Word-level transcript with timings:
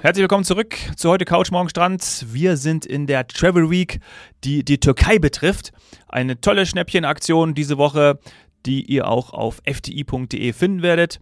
Herzlich 0.00 0.22
willkommen 0.22 0.44
zurück 0.44 0.76
zu 0.94 1.10
heute 1.10 1.24
Couch 1.24 1.50
Morgen 1.50 1.68
Strand. 1.68 2.24
Wir 2.28 2.56
sind 2.56 2.86
in 2.86 3.08
der 3.08 3.26
Travel 3.26 3.68
Week, 3.68 3.98
die 4.44 4.64
die 4.64 4.78
Türkei 4.78 5.18
betrifft. 5.18 5.72
Eine 6.08 6.40
tolle 6.40 6.66
Schnäppchenaktion 6.66 7.52
diese 7.52 7.78
Woche, 7.78 8.20
die 8.64 8.84
ihr 8.84 9.08
auch 9.08 9.32
auf 9.32 9.60
fti.de 9.64 10.52
finden 10.52 10.82
werdet. 10.82 11.18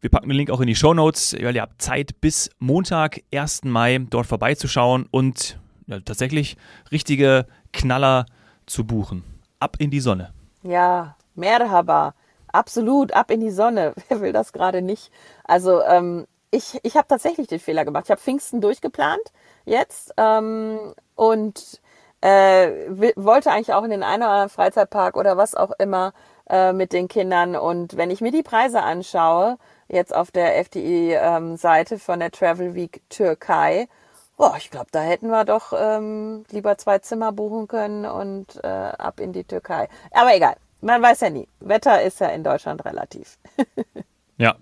Wir 0.00 0.08
packen 0.08 0.30
den 0.30 0.36
Link 0.38 0.50
auch 0.50 0.62
in 0.62 0.66
die 0.66 0.74
Show 0.74 0.94
Notes, 0.94 1.36
weil 1.38 1.54
ihr 1.56 1.60
habt 1.60 1.82
Zeit 1.82 2.18
bis 2.22 2.48
Montag, 2.58 3.20
1. 3.34 3.64
Mai, 3.64 3.98
dort 4.08 4.26
vorbeizuschauen 4.26 5.06
und 5.10 5.60
ja, 5.86 6.00
tatsächlich 6.00 6.56
richtige 6.90 7.46
Knaller 7.74 8.24
zu 8.64 8.84
buchen. 8.84 9.24
Ab 9.60 9.76
in 9.78 9.90
die 9.90 10.00
Sonne. 10.00 10.32
Ja, 10.62 11.16
Merhaba. 11.34 12.14
Absolut, 12.48 13.12
ab 13.12 13.30
in 13.30 13.40
die 13.40 13.50
Sonne. 13.50 13.92
Wer 14.08 14.22
will 14.22 14.32
das 14.32 14.54
gerade 14.54 14.80
nicht? 14.80 15.10
Also 15.44 15.82
ähm, 15.82 16.26
ich, 16.50 16.78
ich 16.82 16.96
habe 16.96 17.08
tatsächlich 17.08 17.48
den 17.48 17.60
Fehler 17.60 17.84
gemacht. 17.84 18.04
Ich 18.06 18.10
habe 18.10 18.20
Pfingsten 18.20 18.60
durchgeplant 18.60 19.32
jetzt 19.64 20.14
ähm, 20.16 20.94
und 21.14 21.80
äh, 22.20 22.70
wollte 23.16 23.50
eigentlich 23.50 23.72
auch 23.72 23.84
in 23.84 23.90
den 23.90 24.02
einen 24.02 24.22
oder 24.22 24.32
anderen 24.32 24.48
Freizeitpark 24.48 25.16
oder 25.16 25.36
was 25.36 25.54
auch 25.54 25.72
immer 25.78 26.12
äh, 26.48 26.72
mit 26.72 26.92
den 26.92 27.08
Kindern. 27.08 27.56
Und 27.56 27.96
wenn 27.96 28.10
ich 28.10 28.20
mir 28.20 28.32
die 28.32 28.42
Preise 28.42 28.82
anschaue, 28.82 29.58
jetzt 29.88 30.14
auf 30.14 30.30
der 30.30 30.58
FDI-Seite 30.58 31.94
ähm, 31.94 32.00
von 32.00 32.20
der 32.20 32.30
Travel 32.30 32.74
Week 32.74 33.02
Türkei, 33.10 33.88
boah, 34.36 34.54
ich 34.56 34.70
glaube, 34.70 34.88
da 34.92 35.00
hätten 35.00 35.28
wir 35.28 35.44
doch 35.44 35.72
ähm, 35.76 36.44
lieber 36.50 36.78
zwei 36.78 36.98
Zimmer 36.98 37.32
buchen 37.32 37.68
können 37.68 38.04
und 38.06 38.62
äh, 38.64 38.66
ab 38.66 39.20
in 39.20 39.32
die 39.32 39.44
Türkei. 39.44 39.88
Aber 40.12 40.34
egal, 40.34 40.56
man 40.80 41.02
weiß 41.02 41.20
ja 41.20 41.30
nie. 41.30 41.48
Wetter 41.60 42.02
ist 42.02 42.20
ja 42.20 42.28
in 42.28 42.44
Deutschland 42.44 42.84
relativ. 42.84 43.38
ja. 44.36 44.56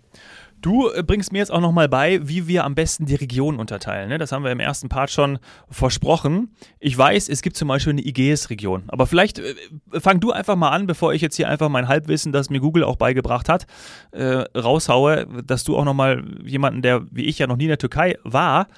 Du 0.65 0.89
äh, 0.89 1.03
bringst 1.03 1.31
mir 1.31 1.41
jetzt 1.41 1.53
auch 1.53 1.61
nochmal 1.61 1.91
bei, 1.91 2.27
wie 2.27 2.49
wir 2.49 2.65
am 2.65 2.75
besten 2.75 3.05
die 3.05 3.17
Region 3.17 3.59
unterteilen. 3.59 4.09
Ne? 4.09 4.17
Das 4.17 4.33
haben 4.33 4.45
wir 4.45 4.51
im 4.51 4.61
ersten 4.61 4.89
Part 4.89 5.11
schon 5.11 5.39
versprochen. 5.69 6.55
Ich 6.81 6.97
weiß, 6.97 7.29
es 7.29 7.43
gibt 7.43 7.59
zum 7.59 7.69
Beispiel 7.69 7.93
eine 7.93 8.01
IGS-Region. 8.01 8.85
Aber 8.87 9.07
vielleicht 9.07 9.41
äh, 9.41 9.55
fang 9.93 10.21
du 10.21 10.33
einfach 10.33 10.57
mal 10.57 10.71
an, 10.71 10.87
bevor 10.87 11.13
ich 11.13 11.21
jetzt 11.21 11.37
hier 11.37 11.51
einfach 11.51 11.69
mein 11.69 11.87
Halbwissen, 11.87 12.33
das 12.33 12.49
mir 12.49 12.61
Google 12.61 12.83
auch 12.83 12.97
beigebracht 12.97 13.51
hat, 13.51 13.67
äh, 14.13 14.45
raushaue, 14.57 15.27
dass 15.45 15.65
du 15.65 15.77
auch 15.77 15.85
nochmal 15.85 16.25
jemanden, 16.43 16.81
der 16.81 17.03
wie 17.11 17.27
ich 17.27 17.39
ja 17.39 17.47
noch 17.47 17.59
nie 17.59 17.65
in 17.65 17.69
der 17.69 17.79
Türkei 17.79 18.17
war, 18.25 18.69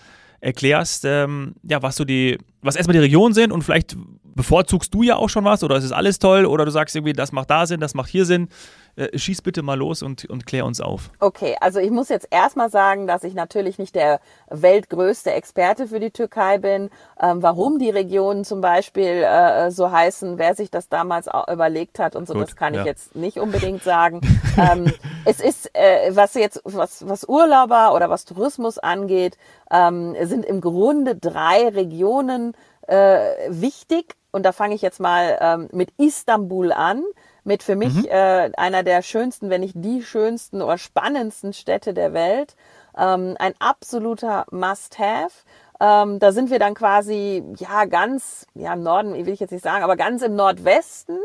erklärst, 0.41 1.05
ähm, 1.05 1.55
ja, 1.63 1.83
was 1.83 1.95
so 1.95 2.05
die, 2.05 2.37
was 2.63 2.75
erstmal 2.75 2.95
die 2.95 3.01
Regionen 3.01 3.33
sind 3.33 3.53
und 3.53 3.63
vielleicht 3.63 3.97
bevorzugst 4.25 4.93
du 4.93 5.03
ja 5.03 5.17
auch 5.17 5.29
schon 5.29 5.45
was 5.45 5.65
oder 5.65 5.77
ist 5.77 5.85
es 5.85 5.93
alles 5.93 6.19
toll 6.19 6.47
oder 6.47 6.65
du 6.65 6.71
sagst 6.71 6.95
irgendwie, 6.95 7.15
das 7.15 7.33
macht 7.33 7.51
da 7.51 7.67
Sinn, 7.67 7.81
das 7.81 7.95
macht 7.95 8.11
hier 8.11 8.25
Sinn. 8.25 8.49
Äh, 8.97 9.19
schieß 9.19 9.43
bitte 9.43 9.63
mal 9.63 9.79
los 9.79 10.03
und, 10.03 10.25
und 10.25 10.47
klär 10.47 10.65
uns 10.65 10.81
auf. 10.81 11.11
Okay, 11.21 11.55
also 11.61 11.81
ich 11.81 11.91
muss 11.91 12.09
jetzt 12.09 12.29
erstmal 12.31 12.71
sagen, 12.71 13.07
dass 13.07 13.25
ich 13.25 13.35
natürlich 13.35 13.79
nicht 13.79 13.95
der 13.95 14.21
weltgrößte 14.49 15.33
Experte 15.33 15.87
für 15.87 16.01
die 16.01 16.11
Türkei 16.11 16.59
bin. 16.59 16.89
Ähm, 17.21 17.43
warum 17.43 17.79
die 17.79 17.91
Regionen 17.91 18.45
zum 18.45 18.63
Beispiel 18.63 19.23
äh, 19.23 19.71
so 19.71 19.91
heißen, 19.91 20.39
wer 20.39 20.55
sich 20.55 20.71
das 20.71 20.89
damals 20.89 21.29
überlegt 21.53 21.99
hat 21.99 22.17
und 22.17 22.27
so, 22.27 22.33
Gut, 22.33 22.43
das 22.45 22.57
kann 22.57 22.73
ja. 22.73 22.81
ich 22.81 22.87
jetzt 22.87 23.15
nicht 23.15 23.39
unbedingt 23.39 23.83
sagen. 23.83 24.23
ähm, 24.57 24.91
es 25.27 25.41
ist, 25.41 25.75
äh, 25.75 26.11
was 26.15 26.33
jetzt, 26.35 26.63
was, 26.65 27.07
was 27.07 27.29
Urlauber 27.29 27.95
oder 27.95 28.09
was 28.09 28.25
Tourismus 28.25 28.79
angeht, 28.79 29.37
ähm, 29.71 30.17
sind 30.23 30.47
im 30.47 30.63
Grunde 30.63 31.17
drei 31.17 31.69
Regionen 31.69 32.55
äh, 32.87 33.51
wichtig 33.51 34.17
und 34.31 34.45
da 34.45 34.53
fange 34.53 34.75
ich 34.75 34.83
jetzt 34.83 35.01
mal 35.01 35.39
ähm, 35.41 35.69
mit 35.73 35.91
Istanbul 35.99 36.73
an, 36.73 37.03
mit 37.47 37.63
für 37.63 37.77
mich 37.77 37.95
mhm. 37.95 38.07
äh, 38.07 38.51
einer 38.57 38.83
der 38.83 39.03
schönsten, 39.03 39.49
wenn 39.51 39.61
nicht 39.61 39.75
die 39.77 40.03
schönsten 40.03 40.61
oder 40.61 40.79
spannendsten 40.79 41.53
Städte 41.53 41.95
der 41.95 42.13
Welt. 42.13 42.57
Ähm, 42.99 43.37
ein 43.39 43.55
absoluter 43.61 44.47
Must-Have. 44.51 45.33
Ähm, 45.79 46.19
da 46.19 46.33
sind 46.33 46.51
wir 46.51 46.59
dann 46.59 46.75
quasi, 46.75 47.45
ja, 47.59 47.85
ganz, 47.85 48.47
ja, 48.55 48.73
im 48.73 48.83
Norden, 48.83 49.15
will 49.15 49.33
ich 49.33 49.41
jetzt 49.41 49.53
nicht 49.53 49.63
sagen, 49.63 49.85
aber 49.85 49.97
ganz 49.97 50.23
im 50.23 50.35
Nordwesten. 50.35 51.19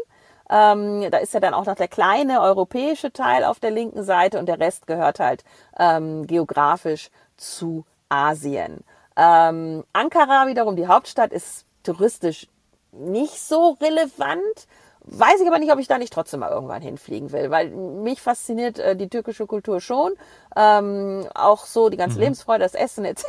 Ähm, 0.50 1.10
da 1.10 1.18
ist 1.18 1.34
ja 1.34 1.40
dann 1.40 1.54
auch 1.54 1.66
noch 1.66 1.76
der 1.76 1.88
kleine 1.88 2.42
europäische 2.42 3.12
Teil 3.12 3.44
auf 3.44 3.60
der 3.60 3.72
linken 3.72 4.04
Seite 4.04 4.38
und 4.38 4.48
der 4.48 4.60
Rest 4.60 4.86
gehört 4.86 5.20
halt 5.20 5.44
ähm, 5.80 6.28
geografisch 6.28 7.10
zu 7.38 7.86
Asien. 8.10 8.84
Ähm, 9.16 9.84
Ankara 9.94 10.48
wiederum, 10.48 10.76
die 10.76 10.88
Hauptstadt, 10.88 11.32
ist 11.32 11.66
touristisch 11.84 12.48
nicht 12.92 13.40
so 13.40 13.78
relevant. 13.82 14.68
Weiß 15.04 15.42
ich 15.42 15.48
aber 15.48 15.58
nicht, 15.58 15.72
ob 15.72 15.80
ich 15.80 15.88
da 15.88 15.98
nicht 15.98 16.14
trotzdem 16.14 16.42
mal 16.42 16.52
irgendwann 16.52 16.82
hinfliegen 16.82 17.32
will, 17.32 17.50
weil 17.50 17.70
mich 17.72 18.22
fasziniert 18.22 18.78
äh, 18.78 18.96
die 18.96 19.10
türkische 19.10 19.48
Kultur 19.48 19.82
schon. 19.82 20.14
Ähm, 20.56 21.28
auch 21.34 21.66
so 21.66 21.90
die 21.90 21.98
ganze 21.98 22.18
mhm. 22.18 22.24
Lebensfreude, 22.24 22.64
das 22.64 22.76
Essen 22.76 23.06
etc. 23.06 23.26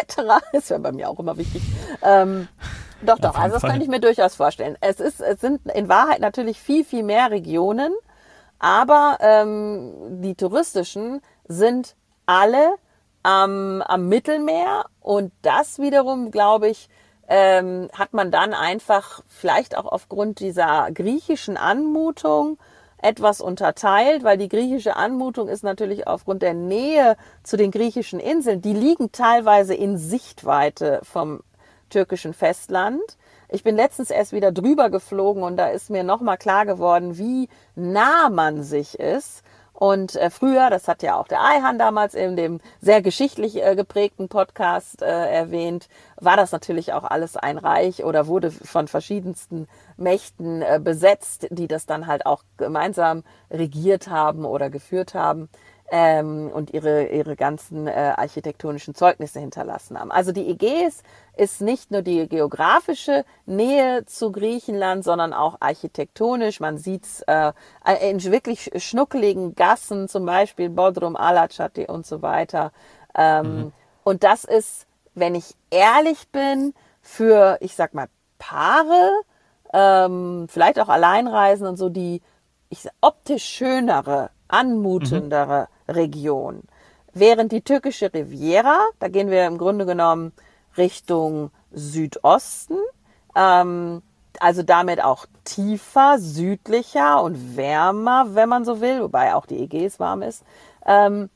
ist 0.53 0.69
ja 0.69 0.79
bei 0.79 0.93
mir 0.93 1.09
auch 1.09 1.19
immer 1.19 1.39
wichtig. 1.39 1.63
Ähm, 2.03 2.49
doch, 3.01 3.19
doch, 3.19 3.35
also 3.35 3.55
das 3.55 3.63
könnte 3.63 3.83
ich 3.83 3.89
mir 3.89 4.01
durchaus 4.01 4.35
vorstellen. 4.35 4.77
Es, 4.81 5.01
ist, 5.01 5.21
es 5.21 5.41
sind 5.41 5.67
in 5.73 5.89
Wahrheit 5.89 6.21
natürlich 6.21 6.61
viel, 6.61 6.85
viel 6.85 7.03
mehr 7.03 7.31
Regionen, 7.31 7.93
aber 8.59 9.17
ähm, 9.21 10.21
die 10.23 10.35
touristischen 10.35 11.23
sind 11.49 11.97
alle 12.27 12.75
am, 13.23 13.83
am 13.83 14.09
Mittelmeer 14.09 14.85
und 15.01 15.33
das 15.43 15.79
wiederum, 15.79 16.31
glaube 16.31 16.69
ich, 16.69 16.89
ähm, 17.29 17.89
hat 17.93 18.13
man 18.13 18.31
dann 18.31 18.55
einfach 18.55 19.23
vielleicht 19.27 19.77
auch 19.77 19.87
aufgrund 19.87 20.41
dieser 20.41 20.91
griechischen 20.93 21.57
Anmutung 21.57 22.59
etwas 23.03 23.41
unterteilt, 23.41 24.23
weil 24.23 24.39
die 24.39 24.49
griechische 24.49 24.97
Anmutung 24.97 25.49
ist 25.49 25.65
natürlich 25.65 26.07
aufgrund 26.07 26.43
der 26.43 26.55
Nähe 26.55 27.17
zu 27.43 27.57
den 27.57 27.71
griechischen 27.71 28.21
Inseln, 28.21 28.63
die 28.63 28.75
liegen 28.75 29.11
teilweise 29.11 29.75
in 29.75 29.99
Sichtweite 29.99 31.01
vom 31.03 31.43
türkischen 31.91 32.33
Festland. 32.33 33.03
Ich 33.49 33.65
bin 33.65 33.77
letztens 33.77 34.11
erst 34.11 34.33
wieder 34.33 34.51
drüber 34.51 34.89
geflogen 34.89 35.43
und 35.43 35.57
da 35.57 35.69
ist 35.69 35.91
mir 35.91 36.05
nochmal 36.05 36.39
klar 36.39 36.65
geworden, 36.65 37.19
wie 37.19 37.49
nah 37.75 38.31
man 38.31 38.63
sich 38.63 38.99
ist. 38.99 39.43
Und 39.83 40.15
äh, 40.15 40.31
früher, 40.31 40.71
das 40.71 40.87
hat 40.87 41.03
ja 41.03 41.17
auch 41.17 41.27
der 41.27 41.43
Eihan 41.43 41.77
damals 41.77 42.15
in 42.15 42.37
dem 42.37 42.61
sehr 42.81 43.03
geschichtlich 43.03 43.61
äh, 43.61 43.75
geprägten 43.75 44.29
Podcast 44.29 45.03
äh, 45.03 45.07
erwähnt, 45.07 45.89
war 46.21 46.37
das 46.37 46.53
natürlich 46.53 46.93
auch 46.93 47.03
alles 47.03 47.37
ein 47.37 47.59
Reich 47.59 48.05
oder 48.05 48.29
wurde 48.29 48.53
von 48.53 48.87
verschiedensten 48.87 49.67
Mächten 49.97 50.63
äh, 50.63 50.79
besetzt, 50.81 51.49
die 51.51 51.67
das 51.67 51.85
dann 51.85 52.07
halt 52.07 52.27
auch 52.27 52.45
gemeinsam 52.59 53.25
regiert 53.51 54.07
haben 54.07 54.45
oder 54.45 54.71
geführt 54.71 55.15
haben 55.15 55.49
ähm, 55.93 56.51
und 56.51 56.73
ihre, 56.73 57.09
ihre 57.09 57.37
ganzen 57.37 57.87
äh, 57.87 58.15
architektonischen 58.17 58.95
Zeugnisse 58.95 59.41
hinterlassen 59.41 60.01
haben. 60.01 60.11
Also 60.11 60.33
die 60.33 60.49
Ägäis 60.49 61.03
ist 61.37 61.61
nicht 61.61 61.91
nur 61.91 62.01
die 62.01 62.27
geografische 62.29 63.27
Nähe 63.45 64.07
zu 64.07 64.33
Griechenland, 64.33 65.05
sondern 65.05 65.35
auch 65.35 65.59
architektonisch. 65.61 66.61
Man 66.61 66.79
sieht's 66.79 67.23
äh, 67.27 67.53
in 68.01 68.25
wirklich 68.25 68.71
schnuckeligen 68.77 69.55
Gassen, 69.55 70.09
zum 70.09 70.25
Beispiel 70.25 70.71
Bodrum, 70.71 71.15
Alaçatı 71.15 71.87
und 71.87 72.07
so 72.07 72.23
weiter. 72.23 72.73
Ähm, 73.15 73.57
mhm. 73.57 73.73
Und 74.03 74.25
das 74.25 74.45
ist, 74.45 74.87
wenn 75.15 75.35
ich 75.35 75.55
ehrlich 75.71 76.31
bin, 76.31 76.73
für, 77.03 77.59
ich 77.61 77.77
sag 77.77 77.93
mal, 77.93 78.09
Paare, 78.39 79.11
ähm, 79.75 80.47
vielleicht 80.49 80.81
auch 80.81 80.89
Alleinreisen 80.89 81.67
und 81.67 81.77
so, 81.77 81.91
die 81.91 82.23
ich, 82.71 82.89
optisch 83.03 83.45
schönere, 83.45 84.31
anmutendere 84.53 85.69
mhm. 85.89 85.95
Region. 85.95 86.63
Während 87.13 87.53
die 87.53 87.63
türkische 87.63 88.13
Riviera, 88.13 88.79
da 88.99 89.09
gehen 89.09 89.31
wir 89.31 89.47
im 89.47 89.59
Grunde 89.59 89.85
genommen 89.85 90.33
Richtung 90.77 91.51
Südosten, 91.73 92.79
ähm, 93.37 94.03
also 94.41 94.63
damit 94.63 95.03
auch 95.03 95.27
tiefer, 95.45 96.19
südlicher 96.19 97.23
und 97.23 97.57
wärmer, 97.57 98.35
wenn 98.35 98.49
man 98.49 98.65
so 98.65 98.81
will, 98.81 99.03
wobei 99.03 99.35
auch 99.35 99.47
die 99.47 99.63
Ägäis 99.63 100.01
warm 100.01 100.23
ist, 100.23 100.43
ähm, 100.87 101.29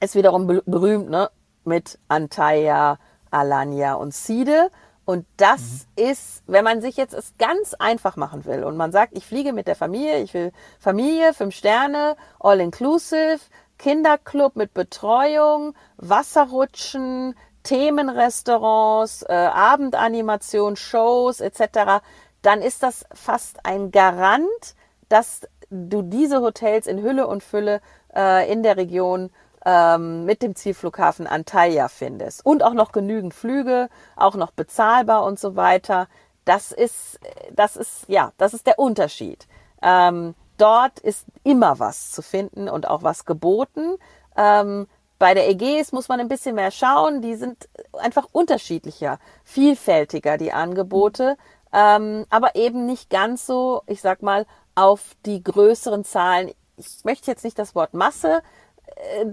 ist 0.00 0.14
wiederum 0.14 0.46
berühmt 0.64 1.10
ne, 1.10 1.30
mit 1.64 1.98
Antalya, 2.08 2.98
Alanya 3.30 3.94
und 3.94 4.14
Side. 4.14 4.70
Und 5.08 5.24
das 5.38 5.86
mhm. 5.96 6.10
ist, 6.10 6.42
wenn 6.46 6.64
man 6.64 6.82
sich 6.82 6.98
jetzt 6.98 7.14
es 7.14 7.32
ganz 7.38 7.72
einfach 7.72 8.16
machen 8.16 8.44
will 8.44 8.62
und 8.62 8.76
man 8.76 8.92
sagt, 8.92 9.16
ich 9.16 9.24
fliege 9.24 9.54
mit 9.54 9.66
der 9.66 9.74
Familie, 9.74 10.20
ich 10.20 10.34
will 10.34 10.52
Familie, 10.78 11.32
fünf 11.32 11.54
Sterne, 11.54 12.14
all 12.38 12.60
inclusive, 12.60 13.38
Kinderclub 13.78 14.54
mit 14.54 14.74
Betreuung, 14.74 15.74
Wasserrutschen, 15.96 17.34
Themenrestaurants, 17.62 19.22
äh, 19.22 19.32
Abendanimation, 19.32 20.76
Shows 20.76 21.40
etc., 21.40 22.02
dann 22.42 22.60
ist 22.60 22.82
das 22.82 23.06
fast 23.14 23.64
ein 23.64 23.90
Garant, 23.90 24.74
dass 25.08 25.48
du 25.70 26.02
diese 26.02 26.42
Hotels 26.42 26.86
in 26.86 27.02
Hülle 27.02 27.28
und 27.28 27.42
Fülle 27.42 27.80
äh, 28.14 28.52
in 28.52 28.62
der 28.62 28.76
Region 28.76 29.30
ähm, 29.64 30.24
mit 30.24 30.42
dem 30.42 30.54
Zielflughafen 30.54 31.26
Antalya 31.26 31.88
findest. 31.88 32.44
Und 32.44 32.62
auch 32.62 32.74
noch 32.74 32.92
genügend 32.92 33.34
Flüge, 33.34 33.88
auch 34.16 34.34
noch 34.34 34.50
bezahlbar 34.50 35.24
und 35.24 35.38
so 35.38 35.56
weiter. 35.56 36.08
Das 36.44 36.72
ist, 36.72 37.20
das 37.52 37.76
ist, 37.76 38.08
ja, 38.08 38.32
das 38.38 38.54
ist 38.54 38.66
der 38.66 38.78
Unterschied. 38.78 39.46
Ähm, 39.82 40.34
dort 40.56 40.98
ist 41.00 41.26
immer 41.44 41.78
was 41.78 42.12
zu 42.12 42.22
finden 42.22 42.68
und 42.68 42.88
auch 42.88 43.02
was 43.02 43.24
geboten. 43.24 43.96
Ähm, 44.36 44.86
Bei 45.18 45.34
der 45.34 45.48
Ägäis 45.48 45.92
muss 45.92 46.08
man 46.08 46.20
ein 46.20 46.28
bisschen 46.28 46.54
mehr 46.54 46.70
schauen. 46.70 47.22
Die 47.22 47.34
sind 47.34 47.68
einfach 47.92 48.28
unterschiedlicher, 48.30 49.18
vielfältiger, 49.44 50.38
die 50.38 50.52
Angebote, 50.52 51.36
ähm, 51.72 52.24
aber 52.30 52.54
eben 52.54 52.86
nicht 52.86 53.10
ganz 53.10 53.44
so, 53.46 53.82
ich 53.86 54.00
sag 54.00 54.22
mal, 54.22 54.46
auf 54.74 55.16
die 55.26 55.42
größeren 55.42 56.04
Zahlen. 56.04 56.52
Ich 56.76 57.04
möchte 57.04 57.30
jetzt 57.30 57.42
nicht 57.44 57.58
das 57.58 57.74
Wort 57.74 57.94
Masse 57.94 58.42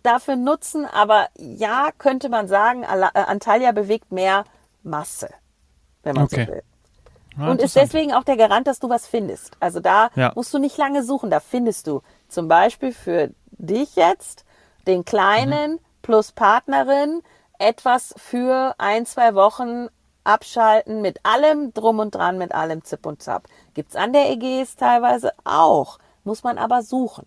dafür 0.03 0.35
nutzen, 0.35 0.85
aber 0.85 1.27
ja, 1.38 1.89
könnte 1.97 2.29
man 2.29 2.47
sagen, 2.47 2.83
äh, 2.83 2.88
Antalya 3.13 3.71
bewegt 3.71 4.12
mehr 4.12 4.45
Masse, 4.83 5.29
wenn 6.03 6.15
man 6.15 6.25
okay. 6.25 6.45
so 6.45 6.51
will. 6.51 6.63
Ja, 7.38 7.51
und 7.51 7.62
ist 7.62 7.75
deswegen 7.75 8.13
auch 8.13 8.23
der 8.23 8.38
Garant, 8.38 8.67
dass 8.67 8.79
du 8.79 8.89
was 8.89 9.07
findest. 9.07 9.57
Also 9.59 9.79
da 9.79 10.09
ja. 10.15 10.31
musst 10.35 10.53
du 10.53 10.59
nicht 10.59 10.77
lange 10.77 11.03
suchen, 11.03 11.29
da 11.29 11.39
findest 11.39 11.88
du 11.88 12.01
zum 12.29 12.47
Beispiel 12.47 12.94
für 12.94 13.31
dich 13.51 13.95
jetzt 13.95 14.45
den 14.88 15.03
Kleinen 15.03 15.73
mhm. 15.73 15.79
plus 16.01 16.31
Partnerin 16.31 17.21
etwas 17.59 18.13
für 18.17 18.75
ein, 18.77 19.06
zwei 19.06 19.35
Wochen 19.35 19.88
abschalten 20.23 21.01
mit 21.01 21.19
allem 21.23 21.73
drum 21.73 22.00
und 22.00 22.15
dran, 22.15 22.38
mit 22.38 22.53
allem 22.53 22.83
Zip 22.83 23.06
und 23.06 23.21
Zap. 23.21 23.47
Gibt's 23.73 23.95
an 23.95 24.13
der 24.13 24.29
Ägäis 24.31 24.75
teilweise 24.75 25.33
auch, 25.44 26.00
muss 26.23 26.44
man 26.44 26.57
aber 26.57 26.83
suchen. 26.83 27.25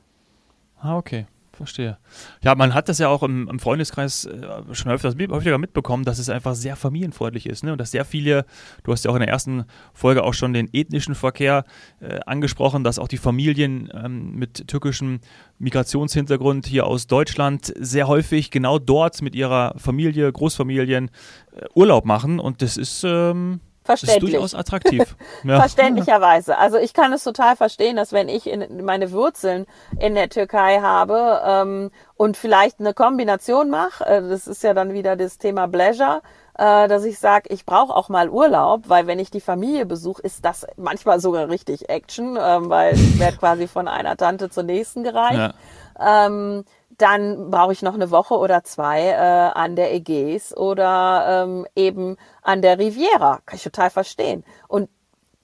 Ah, 0.80 0.96
okay 0.96 1.26
verstehe. 1.58 1.98
Ja, 2.42 2.54
man 2.54 2.72
hat 2.72 2.88
das 2.88 2.98
ja 2.98 3.08
auch 3.08 3.22
im, 3.22 3.48
im 3.48 3.58
Freundeskreis 3.58 4.24
äh, 4.24 4.46
schon 4.72 4.90
öfters, 4.90 5.14
häufiger 5.30 5.58
mitbekommen, 5.58 6.04
dass 6.04 6.18
es 6.18 6.30
einfach 6.30 6.54
sehr 6.54 6.76
familienfreundlich 6.76 7.46
ist. 7.46 7.62
Ne? 7.62 7.72
Und 7.72 7.78
dass 7.78 7.90
sehr 7.90 8.04
viele, 8.04 8.46
du 8.84 8.92
hast 8.92 9.04
ja 9.04 9.10
auch 9.10 9.14
in 9.14 9.20
der 9.20 9.28
ersten 9.28 9.64
Folge 9.92 10.24
auch 10.24 10.34
schon 10.34 10.52
den 10.52 10.68
ethnischen 10.72 11.14
Verkehr 11.14 11.64
äh, 12.00 12.20
angesprochen, 12.26 12.84
dass 12.84 12.98
auch 12.98 13.08
die 13.08 13.18
Familien 13.18 13.90
ähm, 13.92 14.34
mit 14.36 14.66
türkischem 14.68 15.20
Migrationshintergrund 15.58 16.66
hier 16.66 16.86
aus 16.86 17.06
Deutschland 17.06 17.72
sehr 17.78 18.08
häufig 18.08 18.50
genau 18.50 18.78
dort 18.78 19.20
mit 19.20 19.34
ihrer 19.34 19.74
Familie, 19.76 20.32
Großfamilien 20.32 21.10
äh, 21.52 21.64
Urlaub 21.74 22.04
machen. 22.04 22.40
Und 22.40 22.62
das 22.62 22.76
ist. 22.76 23.04
Ähm, 23.04 23.60
Verständlich. 23.88 24.34
Das 24.34 24.44
ist 24.44 24.52
durchaus 24.52 24.54
attraktiv. 24.54 25.16
Ja. 25.44 25.60
Verständlicherweise. 25.60 26.58
Also 26.58 26.78
ich 26.78 26.92
kann 26.92 27.12
es 27.12 27.22
total 27.24 27.56
verstehen, 27.56 27.96
dass 27.96 28.12
wenn 28.12 28.28
ich 28.28 28.46
in 28.46 28.84
meine 28.84 29.12
Wurzeln 29.12 29.66
in 29.98 30.14
der 30.14 30.28
Türkei 30.28 30.80
habe 30.80 31.40
ähm, 31.44 31.90
und 32.16 32.36
vielleicht 32.36 32.80
eine 32.80 32.92
Kombination 32.92 33.70
mache, 33.70 34.04
äh, 34.04 34.28
das 34.28 34.46
ist 34.46 34.62
ja 34.62 34.74
dann 34.74 34.92
wieder 34.92 35.16
das 35.16 35.38
Thema 35.38 35.68
Pleasure, 35.68 36.22
äh, 36.58 36.88
dass 36.88 37.04
ich 37.04 37.18
sage, 37.18 37.48
ich 37.50 37.64
brauche 37.64 37.94
auch 37.94 38.08
mal 38.08 38.28
Urlaub, 38.28 38.88
weil 38.88 39.06
wenn 39.06 39.18
ich 39.18 39.30
die 39.30 39.40
Familie 39.40 39.86
besuche, 39.86 40.22
ist 40.22 40.44
das 40.44 40.66
manchmal 40.76 41.20
sogar 41.20 41.48
richtig 41.48 41.88
Action, 41.88 42.36
ähm, 42.40 42.68
weil 42.68 42.94
ich 42.94 43.18
werde 43.18 43.36
quasi 43.38 43.68
von 43.68 43.88
einer 43.88 44.16
Tante 44.16 44.50
zur 44.50 44.64
nächsten 44.64 45.04
gereicht. 45.04 45.54
Ja. 45.98 46.26
Ähm, 46.26 46.64
dann 46.98 47.50
brauche 47.50 47.72
ich 47.72 47.82
noch 47.82 47.94
eine 47.94 48.10
Woche 48.10 48.34
oder 48.34 48.64
zwei 48.64 49.06
äh, 49.06 49.14
an 49.14 49.76
der 49.76 49.94
Ägäis 49.94 50.56
oder 50.56 51.44
ähm, 51.44 51.66
eben 51.74 52.16
an 52.42 52.60
der 52.60 52.78
Riviera. 52.78 53.40
Kann 53.46 53.56
ich 53.56 53.62
total 53.62 53.90
verstehen. 53.90 54.44
Und 54.66 54.90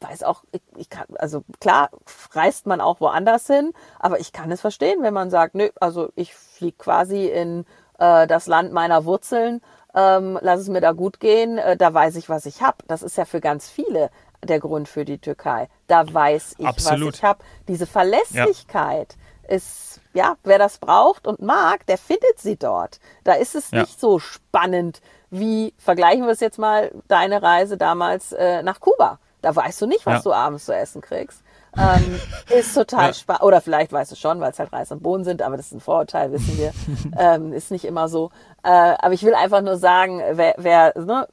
weiß 0.01 0.25
auch, 0.25 0.45
ich, 0.53 0.63
ich 0.77 0.91
kann, 0.91 1.07
also 1.19 1.45
klar, 1.61 1.91
reist 2.33 2.67
man 2.67 2.81
auch 2.81 3.01
woanders 3.01 3.47
hin, 3.47 3.73
aber 3.99 4.21
ich 4.21 4.33
kann 4.33 4.51
es 4.51 4.61
verstehen, 4.61 5.03
wenn 5.03 5.15
man 5.15 5.31
sagt, 5.31 5.55
nö, 5.55 5.69
also 5.81 6.11
ich 6.17 6.35
fliege 6.35 6.77
quasi 6.77 7.27
in 7.27 7.65
äh, 7.99 8.27
das 8.27 8.47
Land 8.47 8.73
meiner 8.73 9.05
Wurzeln, 9.05 9.61
ähm, 9.95 10.39
lass 10.43 10.61
es 10.61 10.69
mir 10.69 10.81
da 10.81 10.93
gut 10.93 11.21
gehen, 11.21 11.59
äh, 11.59 11.77
da 11.77 11.95
weiß 11.95 12.17
ich, 12.17 12.29
was 12.29 12.47
ich 12.47 12.63
hab. 12.63 12.87
Das 12.89 13.03
ist 13.03 13.17
ja 13.17 13.25
für 13.25 13.41
ganz 13.41 13.69
viele 13.71 14.11
der 14.43 14.61
Grund 14.61 14.89
für 14.89 15.05
die 15.05 15.19
Türkei. 15.19 15.69
Da 15.87 16.13
weiß 16.13 16.57
ich, 16.59 16.67
Absolut. 16.67 17.09
was 17.09 17.15
ich 17.19 17.25
hab. 17.25 17.45
Diese 17.69 17.87
Verlässlichkeit 17.87 19.17
ja. 19.45 19.55
ist 19.55 19.94
ja, 20.15 20.37
wer 20.45 20.59
das 20.59 20.79
braucht 20.79 21.27
und 21.27 21.43
mag, 21.43 21.87
der 21.87 21.99
findet 21.99 22.39
sie 22.39 22.57
dort. 22.57 23.01
Da 23.25 23.35
ist 23.35 23.55
es 23.55 23.71
ja. 23.71 23.81
nicht 23.81 24.01
so 24.01 24.19
spannend 24.19 25.01
wie, 25.31 25.75
vergleichen 25.79 26.25
wir 26.25 26.33
es 26.33 26.41
jetzt 26.41 26.59
mal, 26.59 26.93
deine 27.09 27.43
Reise 27.43 27.77
damals 27.77 28.33
äh, 28.33 28.63
nach 28.63 28.81
Kuba. 28.81 29.19
Da 29.43 29.55
weißt 29.55 29.83
du 29.83 29.87
nicht, 29.87 30.07
was 30.07 30.25
ja. 30.25 30.31
du 30.31 30.33
abends 30.33 30.65
zu 30.65 30.75
essen 30.75 31.03
kriegst. 31.03 31.43
Ähm, 31.77 32.21
ist 32.57 32.73
total 32.73 33.07
ja. 33.09 33.13
spannend. 33.13 33.43
Oder 33.43 33.61
vielleicht 33.61 33.93
weißt 33.93 34.13
du 34.13 34.17
schon, 34.17 34.41
weil 34.41 34.53
es 34.53 34.59
halt 34.59 34.73
Reis 34.73 34.93
und 34.93 35.03
Bohnen 35.03 35.25
sind, 35.25 35.43
aber 35.43 35.57
das 35.57 35.67
ist 35.67 35.73
ein 35.73 35.81
Vorurteil, 35.81 36.33
wissen 36.33 36.57
wir. 36.57 36.73
ähm, 37.19 37.53
ist 37.53 37.71
nicht 37.71 37.85
immer 37.85 38.09
so. 38.09 38.31
Äh, 38.63 38.69
aber 38.69 39.13
ich 39.13 39.25
will 39.25 39.35
einfach 39.35 39.61
nur 39.61 39.77
sagen, 39.77 40.23
wer, 40.33 40.55
wer 40.57 40.99
ne, 40.99 41.29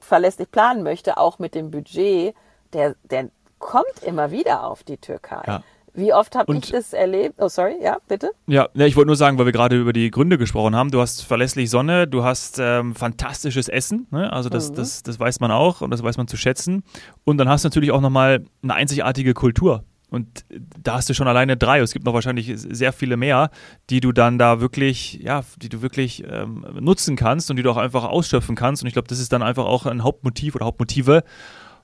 verlässlich 0.00 0.50
planen 0.50 0.82
möchte, 0.82 1.16
auch 1.16 1.38
mit 1.38 1.54
dem 1.54 1.70
Budget, 1.70 2.34
der, 2.72 2.96
der 3.04 3.28
kommt 3.58 4.02
immer 4.02 4.30
wieder 4.30 4.64
auf 4.64 4.82
die 4.82 4.98
Türkei. 4.98 5.42
Ja. 5.46 5.62
Wie 5.94 6.12
oft 6.12 6.34
habe 6.34 6.56
ich 6.56 6.70
das 6.72 6.92
erlebt? 6.92 7.36
Oh, 7.38 7.48
sorry, 7.48 7.76
ja, 7.80 7.98
bitte. 8.08 8.32
Ja, 8.46 8.68
ja 8.74 8.86
ich 8.86 8.96
wollte 8.96 9.06
nur 9.06 9.16
sagen, 9.16 9.38
weil 9.38 9.46
wir 9.46 9.52
gerade 9.52 9.80
über 9.80 9.92
die 9.92 10.10
Gründe 10.10 10.38
gesprochen 10.38 10.74
haben. 10.74 10.90
Du 10.90 11.00
hast 11.00 11.22
verlässlich 11.22 11.70
Sonne, 11.70 12.08
du 12.08 12.24
hast 12.24 12.58
ähm, 12.60 12.96
fantastisches 12.96 13.68
Essen, 13.68 14.08
ne? 14.10 14.32
also 14.32 14.48
das, 14.48 14.70
mhm. 14.70 14.74
das, 14.74 15.04
das 15.04 15.20
weiß 15.20 15.38
man 15.38 15.52
auch 15.52 15.80
und 15.82 15.90
das 15.90 16.02
weiß 16.02 16.16
man 16.16 16.26
zu 16.26 16.36
schätzen. 16.36 16.82
Und 17.22 17.38
dann 17.38 17.48
hast 17.48 17.64
du 17.64 17.68
natürlich 17.68 17.92
auch 17.92 18.00
nochmal 18.00 18.44
eine 18.62 18.74
einzigartige 18.74 19.34
Kultur. 19.34 19.84
Und 20.10 20.44
da 20.80 20.94
hast 20.94 21.08
du 21.08 21.14
schon 21.14 21.26
alleine 21.26 21.56
drei. 21.56 21.80
Es 21.80 21.92
gibt 21.92 22.06
noch 22.06 22.14
wahrscheinlich 22.14 22.52
sehr 22.54 22.92
viele 22.92 23.16
mehr, 23.16 23.50
die 23.90 24.00
du 24.00 24.12
dann 24.12 24.38
da 24.38 24.60
wirklich, 24.60 25.14
ja, 25.14 25.42
die 25.56 25.68
du 25.68 25.82
wirklich 25.82 26.22
ähm, 26.28 26.64
nutzen 26.80 27.16
kannst 27.16 27.50
und 27.50 27.56
die 27.56 27.62
du 27.62 27.70
auch 27.70 27.76
einfach 27.76 28.04
ausschöpfen 28.04 28.54
kannst. 28.54 28.82
Und 28.82 28.86
ich 28.86 28.92
glaube, 28.92 29.08
das 29.08 29.18
ist 29.18 29.32
dann 29.32 29.42
einfach 29.42 29.64
auch 29.64 29.86
ein 29.86 30.04
Hauptmotiv 30.04 30.54
oder 30.54 30.66
Hauptmotive, 30.66 31.24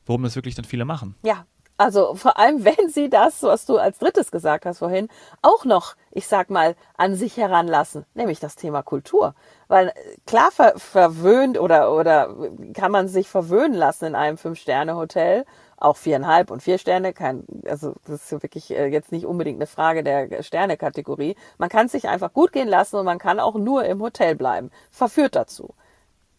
warum 0.06 0.22
das 0.22 0.36
wirklich 0.36 0.54
dann 0.54 0.64
viele 0.64 0.84
machen. 0.84 1.16
Ja, 1.24 1.44
also 1.80 2.14
vor 2.14 2.36
allem, 2.36 2.62
wenn 2.64 2.90
sie 2.90 3.08
das, 3.08 3.42
was 3.42 3.64
du 3.64 3.78
als 3.78 3.98
drittes 3.98 4.30
gesagt 4.30 4.66
hast 4.66 4.80
vorhin, 4.80 5.08
auch 5.40 5.64
noch, 5.64 5.94
ich 6.10 6.26
sag 6.26 6.50
mal, 6.50 6.76
an 6.98 7.14
sich 7.14 7.38
heranlassen, 7.38 8.04
nämlich 8.12 8.38
das 8.38 8.54
Thema 8.54 8.82
Kultur. 8.82 9.34
Weil 9.66 9.88
äh, 9.88 9.92
klar 10.26 10.50
ver 10.50 10.74
verwöhnt 10.76 11.58
oder, 11.58 11.94
oder 11.94 12.36
kann 12.74 12.92
man 12.92 13.08
sich 13.08 13.30
verwöhnen 13.30 13.72
lassen 13.72 14.04
in 14.04 14.14
einem 14.14 14.36
Fünf-Sterne-Hotel, 14.36 15.46
auch 15.78 15.96
viereinhalb 15.96 16.50
und 16.50 16.62
vier 16.62 16.76
Sterne, 16.76 17.14
kein, 17.14 17.44
also 17.66 17.94
das 18.06 18.30
ist 18.30 18.42
wirklich 18.42 18.70
äh, 18.72 18.88
jetzt 18.88 19.10
nicht 19.10 19.24
unbedingt 19.24 19.56
eine 19.56 19.66
Frage 19.66 20.04
der 20.04 20.42
Sterne-Kategorie. 20.42 21.34
Man 21.56 21.70
kann 21.70 21.86
es 21.86 21.92
sich 21.92 22.08
einfach 22.08 22.34
gut 22.34 22.52
gehen 22.52 22.68
lassen 22.68 22.96
und 22.96 23.06
man 23.06 23.18
kann 23.18 23.40
auch 23.40 23.54
nur 23.54 23.86
im 23.86 24.02
Hotel 24.02 24.34
bleiben. 24.34 24.70
Verführt 24.90 25.34
dazu. 25.34 25.74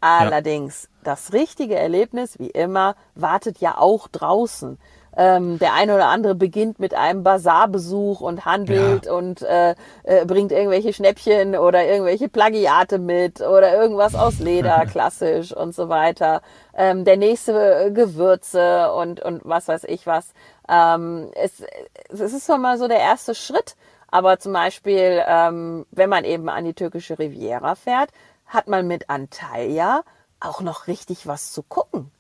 Allerdings, 0.02 0.84
ja. 0.84 0.90
das 1.04 1.34
richtige 1.34 1.76
Erlebnis, 1.76 2.38
wie 2.38 2.50
immer, 2.50 2.96
wartet 3.16 3.60
ja 3.60 3.78
auch 3.78 4.08
draußen. 4.08 4.80
Ähm, 5.18 5.60
der 5.60 5.74
eine 5.74 5.96
oder 5.96 6.08
andere 6.08 6.36
beginnt 6.36 6.80
mit 6.80 6.94
einem 6.94 7.24
Bazarbesuch 7.24 8.22
und 8.22 8.46
handelt 8.46 9.06
ja. 9.06 9.12
und 9.12 9.42
äh, 9.42 9.76
äh, 10.04 10.26
bringt 10.26 10.52
irgendwelche 10.52 10.94
Schnäppchen 10.94 11.56
oder 11.56 11.86
irgendwelche 11.86 12.30
Plagiate 12.30 12.98
mit 12.98 13.42
oder 13.42 13.74
irgendwas 13.76 14.16
aus 14.16 14.40
Leder, 14.40 14.86
klassisch 14.90 15.52
und 15.52 15.76
so 15.76 15.90
weiter. 15.90 16.42
Ähm, 16.74 17.04
der 17.04 17.18
nächste 17.18 17.86
äh, 17.88 17.92
Gewürze 17.92 18.94
und, 18.94 19.22
und 19.22 19.42
was 19.44 19.68
weiß 19.68 19.84
ich 19.86 20.08
was. 20.08 20.34
Ähm, 20.70 21.30
es, 21.36 21.62
es 22.10 22.34
ist 22.34 22.46
schon 22.46 22.62
mal 22.62 22.78
so 22.78 22.88
der 22.88 23.00
erste 23.00 23.36
Schritt. 23.36 23.76
Aber 24.12 24.40
zum 24.40 24.52
Beispiel, 24.52 25.24
ähm, 25.26 25.86
wenn 25.92 26.10
man 26.10 26.26
eben 26.26 26.50
an 26.50 26.66
die 26.66 26.74
türkische 26.74 27.18
Riviera 27.18 27.76
fährt, 27.76 28.12
hat 28.46 28.68
man 28.68 28.86
mit 28.86 29.10
Antalya 29.10 30.04
auch 30.42 30.62
noch 30.62 30.88
richtig 30.88 31.28
was 31.28 31.54
zu 31.54 31.64
gucken. 31.64 32.12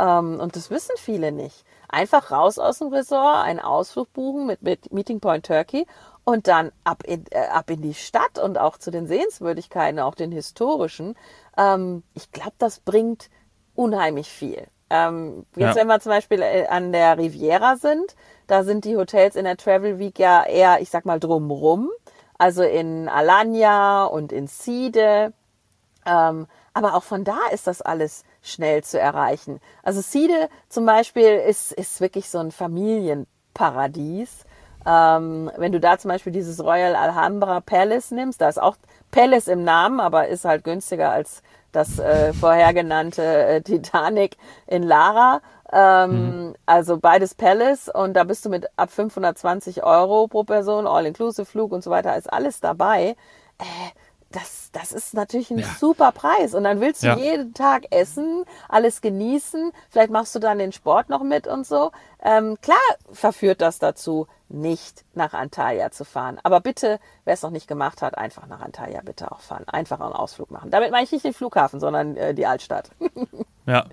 Ähm, 0.00 0.40
und 0.40 0.56
das 0.56 0.70
wissen 0.70 0.96
viele 0.96 1.30
nicht. 1.30 1.64
Einfach 1.88 2.30
raus 2.30 2.58
aus 2.58 2.78
dem 2.78 2.88
Resort, 2.88 3.44
einen 3.44 3.60
Ausflug 3.60 4.12
buchen 4.12 4.46
mit, 4.46 4.62
mit 4.62 4.92
Meeting 4.92 5.20
Point 5.20 5.46
Turkey 5.46 5.86
und 6.24 6.48
dann 6.48 6.72
ab 6.84 7.02
in, 7.04 7.24
äh, 7.30 7.48
ab 7.48 7.70
in 7.70 7.82
die 7.82 7.94
Stadt 7.94 8.38
und 8.38 8.56
auch 8.58 8.78
zu 8.78 8.90
den 8.90 9.06
Sehenswürdigkeiten, 9.06 10.00
auch 10.00 10.14
den 10.14 10.32
historischen. 10.32 11.16
Ähm, 11.56 12.02
ich 12.14 12.32
glaube, 12.32 12.54
das 12.58 12.80
bringt 12.80 13.28
unheimlich 13.74 14.30
viel. 14.30 14.66
Ähm, 14.88 15.46
jetzt, 15.54 15.76
ja. 15.76 15.80
wenn 15.80 15.88
wir 15.88 16.00
zum 16.00 16.10
Beispiel 16.10 16.40
äh, 16.40 16.66
an 16.66 16.92
der 16.92 17.18
Riviera 17.18 17.76
sind, 17.76 18.16
da 18.46 18.64
sind 18.64 18.84
die 18.84 18.96
Hotels 18.96 19.36
in 19.36 19.44
der 19.44 19.56
Travel 19.56 19.98
Week 19.98 20.18
ja 20.18 20.44
eher, 20.44 20.80
ich 20.80 20.90
sag 20.90 21.04
mal, 21.04 21.20
drumrum. 21.20 21.90
Also 22.38 22.62
in 22.62 23.08
Alanya 23.08 24.04
und 24.04 24.32
in 24.32 24.46
Side. 24.46 25.34
Ähm, 26.06 26.46
aber 26.72 26.94
auch 26.94 27.02
von 27.02 27.24
da 27.24 27.36
ist 27.52 27.66
das 27.66 27.82
alles 27.82 28.24
schnell 28.42 28.82
zu 28.84 28.98
erreichen. 28.98 29.60
Also 29.82 30.00
Side 30.00 30.48
zum 30.68 30.86
Beispiel 30.86 31.36
ist, 31.46 31.72
ist 31.72 32.00
wirklich 32.00 32.30
so 32.30 32.38
ein 32.38 32.52
Familienparadies. 32.52 34.44
Ähm, 34.86 35.50
wenn 35.56 35.72
du 35.72 35.80
da 35.80 35.98
zum 35.98 36.10
Beispiel 36.10 36.32
dieses 36.32 36.62
Royal 36.62 36.94
Alhambra 36.96 37.60
Palace 37.60 38.12
nimmst, 38.12 38.40
da 38.40 38.48
ist 38.48 38.60
auch 38.60 38.76
Palace 39.10 39.48
im 39.48 39.62
Namen, 39.62 40.00
aber 40.00 40.28
ist 40.28 40.44
halt 40.44 40.64
günstiger 40.64 41.10
als 41.10 41.42
das 41.72 41.98
äh, 41.98 42.32
vorher 42.32 42.72
genannte 42.74 43.22
äh, 43.22 43.60
Titanic 43.62 44.36
in 44.66 44.82
Lara. 44.82 45.40
Ähm, 45.72 46.46
mhm. 46.48 46.54
Also 46.66 46.96
beides 46.96 47.34
Palace 47.34 47.88
und 47.88 48.14
da 48.14 48.24
bist 48.24 48.44
du 48.44 48.48
mit 48.48 48.66
ab 48.76 48.90
520 48.90 49.84
Euro 49.84 50.26
pro 50.26 50.42
Person, 50.42 50.86
All-Inclusive 50.86 51.44
Flug 51.44 51.72
und 51.72 51.84
so 51.84 51.90
weiter, 51.90 52.16
ist 52.16 52.32
alles 52.32 52.60
dabei. 52.60 53.16
Äh, 53.58 53.64
das, 54.32 54.70
das 54.72 54.92
ist 54.92 55.14
natürlich 55.14 55.50
ein 55.50 55.58
ja. 55.58 55.66
super 55.78 56.12
Preis. 56.12 56.54
Und 56.54 56.64
dann 56.64 56.80
willst 56.80 57.02
du 57.02 57.08
ja. 57.08 57.16
jeden 57.16 57.52
Tag 57.52 57.86
essen, 57.90 58.44
alles 58.68 59.00
genießen. 59.00 59.72
Vielleicht 59.90 60.10
machst 60.10 60.34
du 60.34 60.38
dann 60.38 60.58
den 60.58 60.72
Sport 60.72 61.08
noch 61.08 61.22
mit 61.22 61.46
und 61.46 61.66
so. 61.66 61.90
Ähm, 62.22 62.56
klar 62.60 62.78
verführt 63.12 63.60
das 63.60 63.78
dazu, 63.78 64.26
nicht 64.48 65.04
nach 65.14 65.32
Antalya 65.32 65.90
zu 65.90 66.04
fahren. 66.04 66.38
Aber 66.42 66.60
bitte, 66.60 67.00
wer 67.24 67.34
es 67.34 67.42
noch 67.42 67.50
nicht 67.50 67.66
gemacht 67.66 68.02
hat, 68.02 68.16
einfach 68.16 68.46
nach 68.46 68.60
Antalya 68.60 69.00
bitte 69.02 69.32
auch 69.32 69.40
fahren. 69.40 69.64
Einfach 69.66 70.00
einen 70.00 70.12
Ausflug 70.12 70.50
machen. 70.50 70.70
Damit 70.70 70.92
meine 70.92 71.04
ich 71.04 71.12
nicht 71.12 71.24
den 71.24 71.34
Flughafen, 71.34 71.80
sondern 71.80 72.16
äh, 72.16 72.34
die 72.34 72.46
Altstadt. 72.46 72.90
ja. 73.66 73.86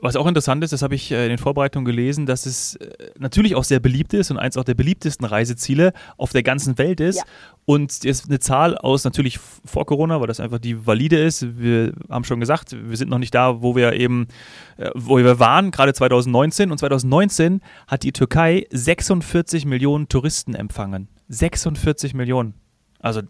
Was 0.00 0.14
auch 0.14 0.26
interessant 0.26 0.62
ist, 0.62 0.72
das 0.72 0.82
habe 0.82 0.94
ich 0.94 1.10
äh, 1.10 1.24
in 1.24 1.30
den 1.30 1.38
Vorbereitungen 1.38 1.84
gelesen, 1.84 2.24
dass 2.24 2.46
es 2.46 2.76
äh, 2.76 3.10
natürlich 3.18 3.56
auch 3.56 3.64
sehr 3.64 3.80
beliebt 3.80 4.14
ist 4.14 4.30
und 4.30 4.38
eins 4.38 4.56
auch 4.56 4.64
der 4.64 4.74
beliebtesten 4.74 5.26
Reiseziele 5.26 5.92
auf 6.16 6.32
der 6.32 6.42
ganzen 6.42 6.78
Welt 6.78 7.00
ist. 7.00 7.18
Ja. 7.18 7.24
Und 7.64 8.04
ist 8.04 8.28
eine 8.28 8.38
Zahl 8.38 8.76
aus 8.76 9.04
natürlich 9.04 9.38
vor 9.38 9.86
Corona, 9.86 10.20
weil 10.20 10.26
das 10.26 10.40
einfach 10.40 10.58
die 10.58 10.86
valide 10.86 11.18
ist. 11.18 11.58
Wir 11.58 11.92
haben 12.08 12.24
schon 12.24 12.40
gesagt, 12.40 12.76
wir 12.76 12.96
sind 12.96 13.10
noch 13.10 13.18
nicht 13.18 13.34
da, 13.34 13.60
wo 13.62 13.74
wir 13.74 13.94
eben, 13.94 14.28
äh, 14.76 14.90
wo 14.94 15.16
wir 15.16 15.38
waren, 15.38 15.72
gerade 15.72 15.92
2019. 15.92 16.70
Und 16.70 16.78
2019 16.78 17.60
hat 17.88 18.04
die 18.04 18.12
Türkei 18.12 18.66
46 18.70 19.64
Millionen 19.64 20.08
Touristen 20.08 20.54
empfangen. 20.54 21.08
46 21.28 22.14
Millionen. 22.14 22.54
Also 23.00 23.20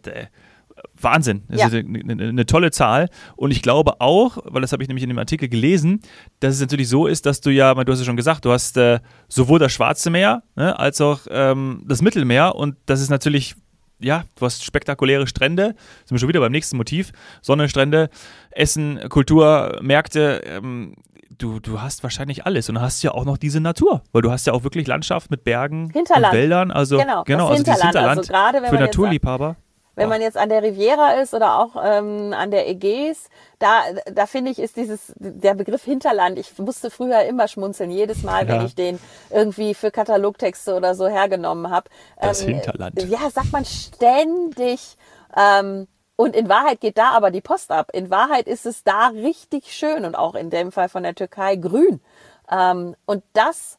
Wahnsinn. 1.00 1.42
Das 1.48 1.60
ja. 1.60 1.66
ist 1.66 1.74
eine, 1.74 2.00
eine, 2.00 2.28
eine, 2.28 2.46
tolle 2.46 2.70
Zahl. 2.70 3.08
Und 3.36 3.50
ich 3.50 3.62
glaube 3.62 4.00
auch, 4.00 4.38
weil 4.44 4.62
das 4.62 4.72
habe 4.72 4.82
ich 4.82 4.88
nämlich 4.88 5.02
in 5.02 5.08
dem 5.08 5.18
Artikel 5.18 5.48
gelesen, 5.48 6.00
dass 6.40 6.54
es 6.54 6.60
natürlich 6.60 6.88
so 6.88 7.06
ist, 7.06 7.26
dass 7.26 7.40
du 7.40 7.50
ja, 7.50 7.74
du 7.74 7.92
hast 7.92 7.98
ja 7.98 8.04
schon 8.04 8.16
gesagt, 8.16 8.44
du 8.44 8.52
hast 8.52 8.76
äh, 8.76 9.00
sowohl 9.28 9.58
das 9.58 9.72
Schwarze 9.72 10.10
Meer 10.10 10.42
ne, 10.54 10.78
als 10.78 11.00
auch 11.00 11.20
ähm, 11.30 11.84
das 11.86 12.02
Mittelmeer. 12.02 12.54
Und 12.54 12.76
das 12.86 13.00
ist 13.00 13.10
natürlich, 13.10 13.54
ja, 13.98 14.24
du 14.36 14.44
hast 14.44 14.64
spektakuläre 14.64 15.26
Strände. 15.26 15.74
Sind 16.04 16.10
wir 16.10 16.18
schon 16.18 16.28
wieder 16.28 16.40
beim 16.40 16.52
nächsten 16.52 16.76
Motiv. 16.76 17.12
Sonnenstrände, 17.40 18.10
Essen, 18.50 19.00
Kultur, 19.08 19.78
Märkte. 19.82 20.42
Ähm, 20.46 20.94
du, 21.38 21.60
du 21.60 21.80
hast 21.80 22.02
wahrscheinlich 22.02 22.46
alles 22.46 22.68
und 22.68 22.80
hast 22.80 23.02
ja 23.02 23.12
auch 23.12 23.24
noch 23.24 23.36
diese 23.36 23.60
Natur, 23.60 24.02
weil 24.12 24.22
du 24.22 24.30
hast 24.30 24.46
ja 24.46 24.52
auch 24.52 24.64
wirklich 24.64 24.86
Landschaft 24.86 25.30
mit 25.30 25.44
Bergen 25.44 25.90
Hinterland. 25.90 26.32
und 26.32 26.38
Wäldern, 26.38 26.70
also 26.70 26.98
genau, 26.98 27.24
genau 27.24 27.48
also 27.48 27.56
Hinterland, 27.56 27.82
Hinterland 27.82 28.18
also 28.18 28.32
gerade, 28.32 28.66
für 28.68 28.74
Naturliebhaber. 28.76 29.56
Wenn 29.94 30.08
man 30.08 30.22
jetzt 30.22 30.38
an 30.38 30.48
der 30.48 30.62
Riviera 30.62 31.20
ist 31.20 31.34
oder 31.34 31.58
auch 31.58 31.76
ähm, 31.82 32.32
an 32.32 32.50
der 32.50 32.66
Ägäis, 32.68 33.28
da, 33.58 33.82
da 34.10 34.26
finde 34.26 34.50
ich, 34.50 34.58
ist 34.58 34.76
dieses, 34.76 35.12
der 35.16 35.54
Begriff 35.54 35.84
Hinterland, 35.84 36.38
ich 36.38 36.58
musste 36.58 36.90
früher 36.90 37.22
immer 37.24 37.46
schmunzeln, 37.46 37.90
jedes 37.90 38.22
Mal, 38.22 38.48
ja. 38.48 38.54
wenn 38.54 38.66
ich 38.66 38.74
den 38.74 38.98
irgendwie 39.30 39.74
für 39.74 39.90
Katalogtexte 39.90 40.74
oder 40.74 40.94
so 40.94 41.08
hergenommen 41.08 41.70
habe. 41.70 41.90
Das 42.20 42.40
ähm, 42.40 42.54
Hinterland. 42.54 43.02
Ja, 43.02 43.28
sagt 43.30 43.52
man 43.52 43.66
ständig. 43.66 44.96
Ähm, 45.36 45.86
und 46.16 46.36
in 46.36 46.48
Wahrheit 46.48 46.80
geht 46.80 46.96
da 46.96 47.10
aber 47.10 47.30
die 47.30 47.40
Post 47.40 47.70
ab. 47.70 47.90
In 47.92 48.08
Wahrheit 48.08 48.46
ist 48.46 48.64
es 48.64 48.84
da 48.84 49.08
richtig 49.08 49.72
schön 49.74 50.04
und 50.04 50.14
auch 50.14 50.34
in 50.34 50.50
dem 50.50 50.72
Fall 50.72 50.88
von 50.88 51.02
der 51.02 51.14
Türkei 51.14 51.56
grün. 51.56 52.00
Ähm, 52.50 52.96
und 53.04 53.22
das 53.34 53.76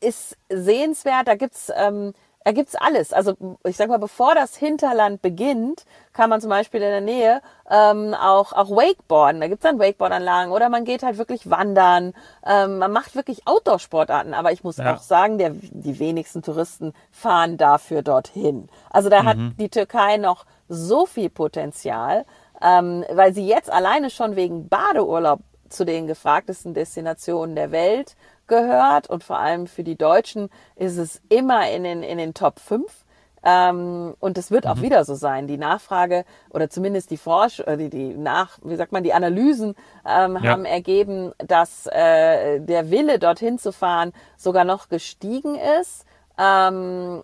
ist 0.00 0.36
sehenswert. 0.48 1.28
Da 1.28 1.36
gibt's 1.36 1.70
ähm, 1.74 2.14
da 2.44 2.52
gibt's 2.52 2.74
alles. 2.74 3.12
Also 3.12 3.34
ich 3.64 3.76
sag 3.76 3.88
mal, 3.88 3.98
bevor 3.98 4.34
das 4.34 4.56
Hinterland 4.56 5.22
beginnt, 5.22 5.84
kann 6.12 6.28
man 6.30 6.40
zum 6.40 6.50
Beispiel 6.50 6.82
in 6.82 6.90
der 6.90 7.00
Nähe 7.00 7.42
ähm, 7.70 8.14
auch, 8.14 8.52
auch 8.52 8.70
Wakeboarden. 8.70 9.40
Da 9.40 9.48
gibt's 9.48 9.62
dann 9.62 9.78
Wakeboardanlagen 9.78 10.52
oder 10.52 10.68
man 10.68 10.84
geht 10.84 11.02
halt 11.02 11.18
wirklich 11.18 11.48
wandern. 11.48 12.14
Ähm, 12.44 12.78
man 12.78 12.92
macht 12.92 13.14
wirklich 13.14 13.46
Outdoor-Sportarten. 13.46 14.34
Aber 14.34 14.52
ich 14.52 14.64
muss 14.64 14.76
ja. 14.76 14.94
auch 14.94 15.00
sagen, 15.00 15.38
der, 15.38 15.50
die 15.50 15.98
wenigsten 15.98 16.42
Touristen 16.42 16.92
fahren 17.10 17.56
dafür 17.56 18.02
dorthin. 18.02 18.68
Also 18.90 19.08
da 19.08 19.22
mhm. 19.22 19.26
hat 19.26 19.36
die 19.58 19.68
Türkei 19.68 20.16
noch 20.16 20.44
so 20.68 21.06
viel 21.06 21.30
Potenzial, 21.30 22.24
ähm, 22.60 23.04
weil 23.12 23.32
sie 23.34 23.46
jetzt 23.46 23.70
alleine 23.70 24.10
schon 24.10 24.36
wegen 24.36 24.68
Badeurlaub 24.68 25.40
zu 25.68 25.84
den 25.84 26.06
gefragtesten 26.06 26.74
Destinationen 26.74 27.56
der 27.56 27.72
Welt 27.72 28.14
gehört 28.46 29.08
und 29.08 29.24
vor 29.24 29.38
allem 29.38 29.66
für 29.66 29.84
die 29.84 29.96
Deutschen 29.96 30.50
ist 30.76 30.96
es 30.96 31.20
immer 31.28 31.70
in 31.70 31.84
den, 31.84 32.02
in 32.02 32.18
den 32.18 32.34
Top 32.34 32.60
5. 32.60 33.04
Ähm, 33.44 34.14
und 34.20 34.38
es 34.38 34.50
wird 34.50 34.66
mhm. 34.66 34.70
auch 34.70 34.80
wieder 34.82 35.04
so 35.04 35.14
sein. 35.14 35.46
Die 35.46 35.58
Nachfrage 35.58 36.24
oder 36.50 36.70
zumindest 36.70 37.10
die 37.10 37.16
Forsch, 37.16 37.60
äh, 37.60 37.76
die, 37.76 37.90
die 37.90 38.14
nach, 38.14 38.58
wie 38.62 38.76
sagt 38.76 38.92
man, 38.92 39.02
die 39.02 39.12
Analysen 39.12 39.74
ähm, 40.06 40.38
ja. 40.40 40.50
haben 40.50 40.64
ergeben, 40.64 41.32
dass 41.38 41.86
äh, 41.86 42.60
der 42.60 42.90
Wille 42.90 43.18
dorthin 43.18 43.58
zu 43.58 43.72
fahren 43.72 44.12
sogar 44.36 44.64
noch 44.64 44.88
gestiegen 44.88 45.56
ist. 45.80 46.04
Ähm, 46.38 47.22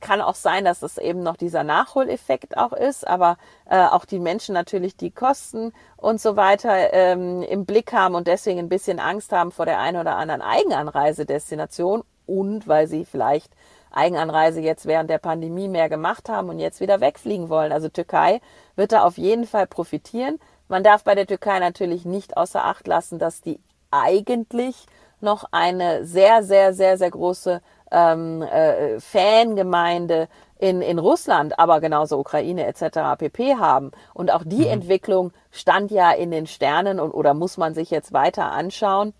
kann 0.00 0.20
auch 0.20 0.34
sein, 0.34 0.64
dass 0.64 0.82
es 0.82 0.98
eben 0.98 1.22
noch 1.22 1.36
dieser 1.36 1.64
Nachholeffekt 1.64 2.56
auch 2.56 2.72
ist, 2.72 3.06
aber 3.06 3.36
äh, 3.68 3.78
auch 3.78 4.04
die 4.04 4.18
Menschen 4.18 4.52
natürlich 4.54 4.96
die 4.96 5.10
Kosten 5.10 5.72
und 5.96 6.20
so 6.20 6.36
weiter 6.36 6.92
ähm, 6.92 7.42
im 7.42 7.64
Blick 7.66 7.92
haben 7.92 8.14
und 8.14 8.26
deswegen 8.26 8.58
ein 8.58 8.68
bisschen 8.68 9.00
Angst 9.00 9.32
haben 9.32 9.52
vor 9.52 9.66
der 9.66 9.78
einen 9.78 10.00
oder 10.00 10.16
anderen 10.16 10.42
Eigenanreisedestination 10.42 12.02
und 12.26 12.68
weil 12.68 12.86
sie 12.86 13.04
vielleicht 13.04 13.52
Eigenanreise 13.90 14.60
jetzt 14.60 14.86
während 14.86 15.10
der 15.10 15.18
Pandemie 15.18 15.68
mehr 15.68 15.88
gemacht 15.88 16.28
haben 16.28 16.48
und 16.48 16.58
jetzt 16.58 16.80
wieder 16.80 17.00
wegfliegen 17.00 17.48
wollen. 17.48 17.72
Also 17.72 17.88
Türkei 17.88 18.40
wird 18.76 18.92
da 18.92 19.02
auf 19.02 19.18
jeden 19.18 19.46
Fall 19.46 19.66
profitieren. 19.66 20.38
Man 20.68 20.84
darf 20.84 21.04
bei 21.04 21.14
der 21.14 21.26
Türkei 21.26 21.58
natürlich 21.58 22.04
nicht 22.04 22.36
außer 22.36 22.64
Acht 22.64 22.86
lassen, 22.86 23.18
dass 23.18 23.40
die 23.40 23.58
eigentlich 23.90 24.86
noch 25.20 25.44
eine 25.50 26.04
sehr, 26.04 26.42
sehr, 26.42 26.72
sehr, 26.74 26.96
sehr 26.96 27.10
große 27.10 27.60
ähm, 27.90 28.42
äh, 28.42 29.00
Fangemeinde 29.00 30.28
in, 30.58 30.82
in 30.82 30.98
Russland, 30.98 31.58
aber 31.58 31.80
genauso 31.80 32.18
Ukraine 32.18 32.66
etc. 32.66 33.16
pp. 33.18 33.56
haben. 33.56 33.92
Und 34.14 34.32
auch 34.32 34.42
die 34.44 34.64
mhm. 34.64 34.72
Entwicklung 34.72 35.32
stand 35.50 35.90
ja 35.90 36.10
in 36.10 36.30
den 36.30 36.46
Sternen 36.46 37.00
und 37.00 37.12
oder 37.12 37.34
muss 37.34 37.56
man 37.56 37.74
sich 37.74 37.90
jetzt 37.90 38.12
weiter 38.12 38.50
anschauen. 38.52 39.14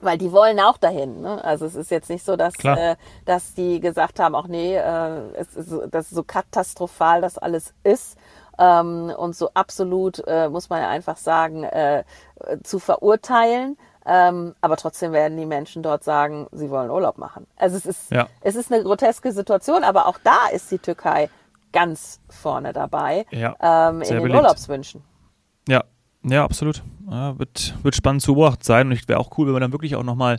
Weil 0.00 0.18
die 0.18 0.32
wollen 0.32 0.58
auch 0.58 0.78
dahin. 0.78 1.20
Ne? 1.20 1.42
Also 1.44 1.64
es 1.64 1.76
ist 1.76 1.92
jetzt 1.92 2.10
nicht 2.10 2.24
so, 2.24 2.34
dass, 2.34 2.54
äh, 2.64 2.96
dass 3.24 3.54
die 3.54 3.78
gesagt 3.78 4.18
haben, 4.18 4.34
auch 4.34 4.48
nee, 4.48 4.74
äh, 4.74 5.20
es 5.34 5.54
ist, 5.54 5.72
das 5.92 6.06
ist 6.06 6.16
so 6.16 6.24
katastrophal 6.24 7.20
das 7.20 7.38
alles 7.38 7.72
ist. 7.84 8.18
Ähm, 8.58 9.12
und 9.16 9.36
so 9.36 9.50
absolut, 9.54 10.22
äh, 10.26 10.48
muss 10.48 10.70
man 10.70 10.82
ja 10.82 10.88
einfach 10.88 11.16
sagen, 11.16 11.62
äh, 11.62 12.02
zu 12.64 12.80
verurteilen. 12.80 13.78
Ähm, 14.04 14.54
aber 14.60 14.76
trotzdem 14.76 15.12
werden 15.12 15.36
die 15.38 15.46
Menschen 15.46 15.82
dort 15.82 16.02
sagen, 16.04 16.48
sie 16.52 16.70
wollen 16.70 16.90
Urlaub 16.90 17.18
machen. 17.18 17.46
Also 17.56 17.76
es 17.76 17.86
ist, 17.86 18.10
ja. 18.10 18.28
es 18.40 18.56
ist 18.56 18.72
eine 18.72 18.82
groteske 18.82 19.32
Situation, 19.32 19.84
aber 19.84 20.06
auch 20.06 20.18
da 20.24 20.48
ist 20.52 20.70
die 20.70 20.78
Türkei 20.78 21.28
ganz 21.72 22.20
vorne 22.28 22.72
dabei 22.72 23.26
ja, 23.30 23.56
ähm, 23.60 24.02
in 24.02 24.08
den 24.08 24.22
beliebt. 24.22 24.36
Urlaubswünschen. 24.36 25.02
Ja, 25.68 25.84
ja, 26.24 26.44
absolut. 26.44 26.82
Ja, 27.10 27.38
wird, 27.38 27.74
wird 27.82 27.94
spannend 27.96 28.22
zu 28.22 28.34
beobachten 28.34 28.64
sein 28.64 28.86
und 28.86 28.92
ich 28.92 29.08
wäre 29.08 29.18
auch 29.18 29.36
cool, 29.38 29.46
wenn 29.46 29.54
wir 29.54 29.60
dann 29.60 29.72
wirklich 29.72 29.96
auch 29.96 30.02
nochmal 30.02 30.38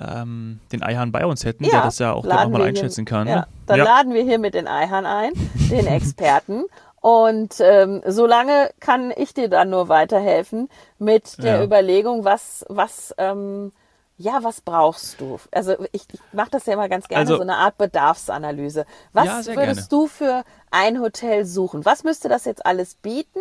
ähm, 0.00 0.60
den 0.72 0.82
Eihahn 0.82 1.12
bei 1.12 1.26
uns 1.26 1.44
hätten, 1.44 1.64
ja, 1.64 1.70
der 1.70 1.82
das 1.82 1.98
ja 1.98 2.12
auch 2.12 2.24
nochmal 2.24 2.62
einschätzen 2.62 3.04
kann. 3.04 3.28
Ja, 3.28 3.36
ne? 3.36 3.46
Dann 3.66 3.80
laden 3.80 4.14
wir 4.14 4.22
hier 4.22 4.38
mit 4.38 4.54
den 4.54 4.66
Eihahn 4.66 5.06
ein, 5.06 5.32
den 5.70 5.86
Experten. 5.86 6.64
Und 7.02 7.56
ähm, 7.58 8.00
solange 8.06 8.70
kann 8.78 9.12
ich 9.14 9.34
dir 9.34 9.48
dann 9.48 9.70
nur 9.70 9.88
weiterhelfen 9.88 10.68
mit 11.00 11.42
der 11.42 11.56
ja. 11.56 11.64
Überlegung, 11.64 12.24
was, 12.24 12.64
was, 12.68 13.12
ähm, 13.18 13.72
ja, 14.18 14.38
was 14.42 14.60
brauchst 14.60 15.20
du? 15.20 15.40
Also 15.50 15.74
ich, 15.90 16.06
ich 16.12 16.20
mache 16.32 16.50
das 16.52 16.64
ja 16.66 16.74
immer 16.74 16.88
ganz 16.88 17.08
gerne, 17.08 17.22
also, 17.22 17.36
so 17.36 17.42
eine 17.42 17.56
Art 17.56 17.76
Bedarfsanalyse. 17.76 18.86
Was 19.12 19.26
ja, 19.26 19.56
würdest 19.56 19.90
gerne. 19.90 20.04
du 20.04 20.06
für 20.06 20.44
ein 20.70 21.00
Hotel 21.00 21.44
suchen? 21.44 21.84
Was 21.84 22.04
müsste 22.04 22.28
das 22.28 22.44
jetzt 22.44 22.64
alles 22.64 22.94
bieten? 22.94 23.40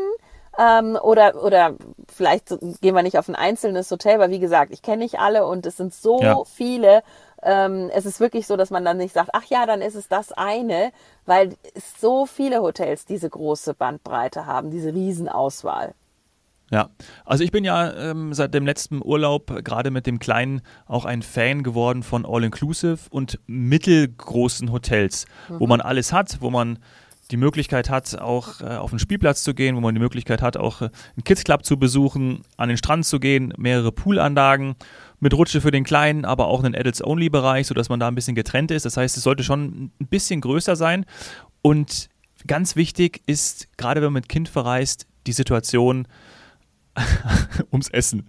Ähm, 0.57 0.97
oder, 0.99 1.43
oder 1.43 1.75
vielleicht 2.11 2.49
gehen 2.81 2.95
wir 2.95 3.03
nicht 3.03 3.19
auf 3.19 3.29
ein 3.29 3.35
einzelnes 3.35 3.91
Hotel, 3.91 4.17
weil 4.17 4.31
wie 4.31 4.39
gesagt, 4.39 4.73
ich 4.73 4.81
kenne 4.81 5.03
nicht 5.03 5.19
alle 5.19 5.45
und 5.45 5.67
es 5.67 5.77
sind 5.77 5.93
so 5.93 6.19
ja. 6.19 6.43
viele 6.45 7.03
ähm, 7.43 7.89
es 7.93 8.05
ist 8.05 8.19
wirklich 8.19 8.47
so, 8.47 8.57
dass 8.57 8.69
man 8.69 8.85
dann 8.85 8.97
nicht 8.97 9.13
sagt, 9.13 9.29
ach 9.33 9.45
ja, 9.45 9.65
dann 9.65 9.81
ist 9.81 9.95
es 9.95 10.07
das 10.07 10.31
eine, 10.31 10.91
weil 11.25 11.55
so 11.99 12.25
viele 12.25 12.61
Hotels 12.61 13.05
diese 13.05 13.29
große 13.29 13.73
Bandbreite 13.73 14.45
haben, 14.45 14.71
diese 14.71 14.93
Riesenauswahl. 14.93 15.93
Ja, 16.71 16.89
also 17.25 17.43
ich 17.43 17.51
bin 17.51 17.65
ja 17.65 17.93
ähm, 17.93 18.33
seit 18.33 18.53
dem 18.53 18.65
letzten 18.65 19.01
Urlaub 19.03 19.61
gerade 19.63 19.91
mit 19.91 20.07
dem 20.07 20.19
Kleinen 20.19 20.61
auch 20.85 21.03
ein 21.03 21.21
Fan 21.21 21.63
geworden 21.63 22.01
von 22.01 22.25
All-Inclusive 22.25 23.09
und 23.09 23.39
mittelgroßen 23.45 24.71
Hotels, 24.71 25.25
mhm. 25.49 25.59
wo 25.59 25.67
man 25.67 25.81
alles 25.81 26.13
hat, 26.13 26.37
wo 26.39 26.49
man 26.49 26.79
die 27.29 27.37
Möglichkeit 27.37 27.89
hat, 27.89 28.19
auch 28.19 28.61
äh, 28.61 28.75
auf 28.75 28.91
den 28.91 28.99
Spielplatz 28.99 29.43
zu 29.43 29.53
gehen, 29.53 29.75
wo 29.75 29.81
man 29.81 29.95
die 29.95 30.01
Möglichkeit 30.01 30.41
hat, 30.41 30.55
auch 30.55 30.81
äh, 30.81 30.85
einen 30.85 31.23
Kids 31.25 31.43
Club 31.43 31.65
zu 31.65 31.77
besuchen, 31.77 32.43
an 32.55 32.69
den 32.69 32.77
Strand 32.77 33.05
zu 33.05 33.19
gehen, 33.19 33.53
mehrere 33.57 33.91
Poolanlagen 33.91 34.75
mit 35.21 35.33
Rutsche 35.33 35.61
für 35.61 35.71
den 35.71 35.85
Kleinen, 35.85 36.25
aber 36.25 36.47
auch 36.47 36.63
einen 36.63 36.75
Adults-Only-Bereich, 36.75 37.67
sodass 37.67 37.87
man 37.89 37.99
da 37.99 38.07
ein 38.07 38.15
bisschen 38.15 38.35
getrennt 38.35 38.71
ist. 38.71 38.85
Das 38.85 38.97
heißt, 38.97 39.15
es 39.15 39.23
sollte 39.23 39.43
schon 39.43 39.91
ein 40.01 40.07
bisschen 40.07 40.41
größer 40.41 40.75
sein. 40.75 41.05
Und 41.61 42.09
ganz 42.47 42.75
wichtig 42.75 43.21
ist, 43.27 43.69
gerade 43.77 44.01
wenn 44.01 44.07
man 44.07 44.21
mit 44.21 44.29
Kind 44.29 44.49
verreist, 44.49 45.07
die 45.27 45.31
Situation 45.31 46.07
ums 47.71 47.89
Essen. 47.89 48.27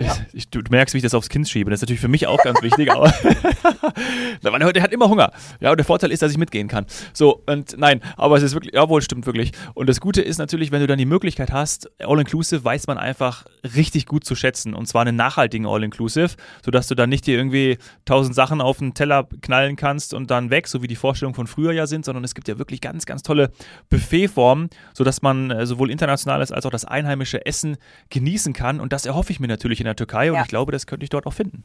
Ja. 0.00 0.16
Ich, 0.32 0.50
du, 0.50 0.60
merkst, 0.68 0.92
wie 0.92 0.98
ich 0.98 1.02
das 1.02 1.14
aufs 1.14 1.30
Kind 1.30 1.48
schiebe. 1.48 1.70
Das 1.70 1.78
ist 1.78 1.82
natürlich 1.82 2.00
für 2.00 2.08
mich 2.08 2.26
auch 2.26 2.42
ganz 2.42 2.60
wichtig, 2.60 2.92
aber 2.92 3.10
der 4.42 4.82
hat 4.82 4.92
immer 4.92 5.08
Hunger. 5.08 5.32
Ja, 5.60 5.70
und 5.70 5.78
der 5.78 5.86
Vorteil 5.86 6.12
ist, 6.12 6.20
dass 6.20 6.30
ich 6.30 6.36
mitgehen 6.36 6.68
kann. 6.68 6.84
So, 7.14 7.42
und 7.46 7.78
nein, 7.78 8.02
aber 8.18 8.36
es 8.36 8.42
ist 8.42 8.52
wirklich, 8.52 8.74
jawohl, 8.74 9.00
stimmt 9.00 9.24
wirklich. 9.24 9.52
Und 9.72 9.88
das 9.88 9.98
Gute 9.98 10.20
ist 10.20 10.36
natürlich, 10.36 10.72
wenn 10.72 10.80
du 10.80 10.86
dann 10.86 10.98
die 10.98 11.06
Möglichkeit 11.06 11.52
hast, 11.52 11.90
All-Inclusive 12.00 12.62
weiß 12.62 12.86
man 12.86 12.98
einfach 12.98 13.46
richtig 13.74 14.04
gut 14.04 14.24
zu 14.24 14.34
schätzen. 14.34 14.74
Und 14.74 14.86
zwar 14.88 15.02
einen 15.02 15.16
nachhaltigen 15.16 15.66
All-Inclusive, 15.66 16.34
sodass 16.62 16.86
du 16.88 16.94
dann 16.94 17.08
nicht 17.08 17.26
dir 17.26 17.38
irgendwie 17.38 17.78
tausend 18.04 18.34
Sachen 18.34 18.60
auf 18.60 18.78
den 18.78 18.92
Teller 18.92 19.26
knallen 19.40 19.76
kannst 19.76 20.12
und 20.12 20.30
dann 20.30 20.50
weg, 20.50 20.68
so 20.68 20.82
wie 20.82 20.88
die 20.88 20.96
Vorstellungen 20.96 21.34
von 21.34 21.46
früher 21.46 21.72
ja 21.72 21.86
sind, 21.86 22.04
sondern 22.04 22.24
es 22.24 22.34
gibt 22.34 22.48
ja 22.48 22.58
wirklich 22.58 22.82
ganz, 22.82 23.06
ganz 23.06 23.22
tolle 23.22 23.52
Buffetformen, 23.88 24.68
sodass 24.92 25.22
man 25.22 25.50
äh, 25.50 25.64
sowohl 25.64 25.90
internationales 25.90 26.52
als 26.52 26.66
auch 26.66 26.70
das 26.70 26.84
einheimische 26.84 27.46
Essen 27.46 27.78
genießen 28.10 28.52
kann. 28.52 28.80
Und 28.80 28.92
das 28.92 29.06
erhoffe 29.06 29.32
ich 29.32 29.40
mir 29.40 29.48
natürlich 29.48 29.80
in 29.80 29.85
der 29.86 29.96
Türkei 29.96 30.30
und 30.30 30.36
ja. 30.36 30.42
ich 30.42 30.48
glaube, 30.48 30.72
das 30.72 30.86
könnte 30.86 31.04
ich 31.04 31.10
dort 31.10 31.26
auch 31.26 31.32
finden. 31.32 31.64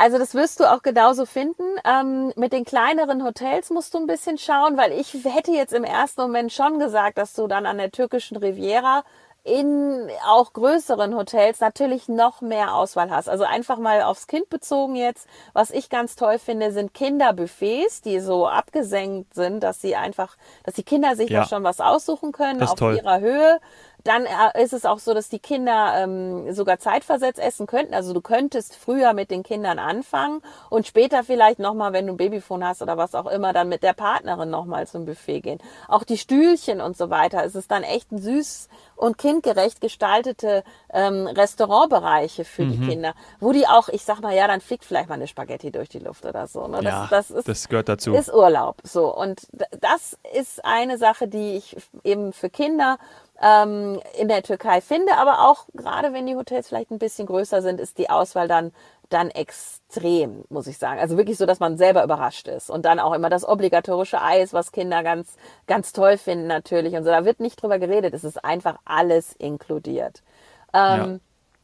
Also 0.00 0.16
das 0.16 0.34
wirst 0.34 0.60
du 0.60 0.72
auch 0.72 0.82
genauso 0.82 1.26
finden. 1.26 1.64
Ähm, 1.84 2.32
mit 2.36 2.52
den 2.52 2.64
kleineren 2.64 3.24
Hotels 3.24 3.70
musst 3.70 3.94
du 3.94 3.98
ein 3.98 4.06
bisschen 4.06 4.38
schauen, 4.38 4.76
weil 4.76 4.92
ich 4.92 5.12
hätte 5.24 5.50
jetzt 5.50 5.72
im 5.72 5.82
ersten 5.82 6.22
Moment 6.22 6.52
schon 6.52 6.78
gesagt, 6.78 7.18
dass 7.18 7.32
du 7.32 7.48
dann 7.48 7.66
an 7.66 7.78
der 7.78 7.90
türkischen 7.90 8.36
Riviera 8.36 9.02
in 9.48 10.08
auch 10.26 10.52
größeren 10.52 11.16
Hotels 11.16 11.60
natürlich 11.60 12.08
noch 12.08 12.40
mehr 12.40 12.74
Auswahl 12.74 13.10
hast. 13.10 13.28
Also 13.28 13.44
einfach 13.44 13.78
mal 13.78 14.02
aufs 14.02 14.26
Kind 14.26 14.48
bezogen 14.50 14.94
jetzt. 14.94 15.26
Was 15.52 15.70
ich 15.70 15.88
ganz 15.88 16.16
toll 16.16 16.38
finde, 16.38 16.70
sind 16.70 16.94
Kinderbuffets, 16.94 18.02
die 18.02 18.20
so 18.20 18.46
abgesenkt 18.46 19.34
sind, 19.34 19.62
dass 19.62 19.80
sie 19.80 19.96
einfach, 19.96 20.36
dass 20.64 20.74
die 20.74 20.82
Kinder 20.82 21.16
sich 21.16 21.30
ja. 21.30 21.40
da 21.40 21.48
schon 21.48 21.64
was 21.64 21.80
aussuchen 21.80 22.32
können 22.32 22.62
auf 22.62 22.74
toll. 22.74 22.96
ihrer 22.96 23.20
Höhe. 23.20 23.58
Dann 24.04 24.26
äh, 24.26 24.62
ist 24.62 24.72
es 24.72 24.84
auch 24.84 24.98
so, 24.98 25.12
dass 25.12 25.28
die 25.28 25.38
Kinder 25.38 25.94
ähm, 25.96 26.52
sogar 26.52 26.78
zeitversetzt 26.78 27.40
essen 27.40 27.66
könnten. 27.66 27.94
Also 27.94 28.12
du 28.14 28.20
könntest 28.20 28.76
früher 28.76 29.12
mit 29.12 29.30
den 29.30 29.42
Kindern 29.42 29.78
anfangen 29.78 30.40
und 30.70 30.86
später 30.86 31.24
vielleicht 31.24 31.58
nochmal, 31.58 31.92
wenn 31.92 32.06
du 32.06 32.14
ein 32.14 32.16
Babyphone 32.16 32.64
hast 32.64 32.80
oder 32.82 32.96
was 32.96 33.14
auch 33.14 33.26
immer, 33.26 33.52
dann 33.52 33.68
mit 33.68 33.82
der 33.82 33.92
Partnerin 33.92 34.50
nochmal 34.50 34.86
zum 34.86 35.04
Buffet 35.04 35.40
gehen. 35.40 35.58
Auch 35.88 36.04
die 36.04 36.18
Stühlchen 36.18 36.80
und 36.80 36.96
so 36.96 37.10
weiter. 37.10 37.44
Es 37.44 37.54
ist 37.54 37.70
dann 37.70 37.82
echt 37.82 38.12
ein 38.12 38.18
süß 38.18 38.68
und 38.96 39.18
kindgerecht 39.18 39.80
gestaltete 39.80 40.64
ähm, 40.92 41.26
Restaurantbereiche 41.26 42.44
für 42.44 42.64
mhm. 42.64 42.70
die 42.72 42.86
Kinder, 42.88 43.14
wo 43.40 43.52
die 43.52 43.66
auch, 43.66 43.88
ich 43.88 44.04
sag 44.04 44.20
mal, 44.20 44.34
ja, 44.34 44.46
dann 44.46 44.60
fliegt 44.60 44.84
vielleicht 44.84 45.08
mal 45.08 45.14
eine 45.14 45.28
Spaghetti 45.28 45.70
durch 45.70 45.88
die 45.88 46.00
Luft 46.00 46.24
oder 46.24 46.46
so. 46.46 46.66
Ne? 46.66 46.80
Das, 46.82 46.84
ja, 46.84 47.06
das, 47.10 47.30
ist, 47.30 47.48
das 47.48 47.68
gehört 47.68 47.88
dazu. 47.88 48.14
Ist 48.14 48.32
Urlaub. 48.32 48.76
So 48.82 49.14
und 49.14 49.46
das 49.80 50.18
ist 50.34 50.64
eine 50.64 50.98
Sache, 50.98 51.28
die 51.28 51.56
ich 51.56 51.76
eben 52.04 52.32
für 52.32 52.50
Kinder 52.50 52.98
ähm, 53.42 54.00
in 54.18 54.28
der 54.28 54.42
Türkei 54.42 54.80
finde. 54.80 55.16
Aber 55.16 55.48
auch 55.48 55.66
gerade 55.74 56.12
wenn 56.12 56.26
die 56.26 56.36
Hotels 56.36 56.68
vielleicht 56.68 56.90
ein 56.90 56.98
bisschen 56.98 57.26
größer 57.26 57.62
sind, 57.62 57.80
ist 57.80 57.98
die 57.98 58.10
Auswahl 58.10 58.48
dann 58.48 58.72
dann 59.08 59.30
extrem, 59.30 60.44
muss 60.50 60.66
ich 60.66 60.76
sagen. 60.76 61.00
Also 61.00 61.16
wirklich 61.16 61.38
so, 61.38 61.46
dass 61.46 61.60
man 61.60 61.78
selber 61.78 62.04
überrascht 62.04 62.46
ist. 62.46 62.68
Und 62.68 62.84
dann 62.84 63.00
auch 63.00 63.14
immer 63.14 63.30
das 63.30 63.48
obligatorische 63.48 64.20
Eis, 64.20 64.52
was 64.52 64.70
Kinder 64.70 65.02
ganz, 65.02 65.36
ganz 65.66 65.94
toll 65.94 66.18
finden 66.18 66.46
natürlich. 66.46 66.94
Und 66.94 67.04
so, 67.04 67.10
da 67.10 67.24
wird 67.24 67.40
nicht 67.40 67.62
drüber 67.62 67.78
geredet. 67.78 68.12
Es 68.12 68.22
ist 68.22 68.44
einfach 68.44 68.78
alles 68.84 69.32
inkludiert. 69.32 70.22
Ähm, 70.74 70.98
ja 70.98 71.18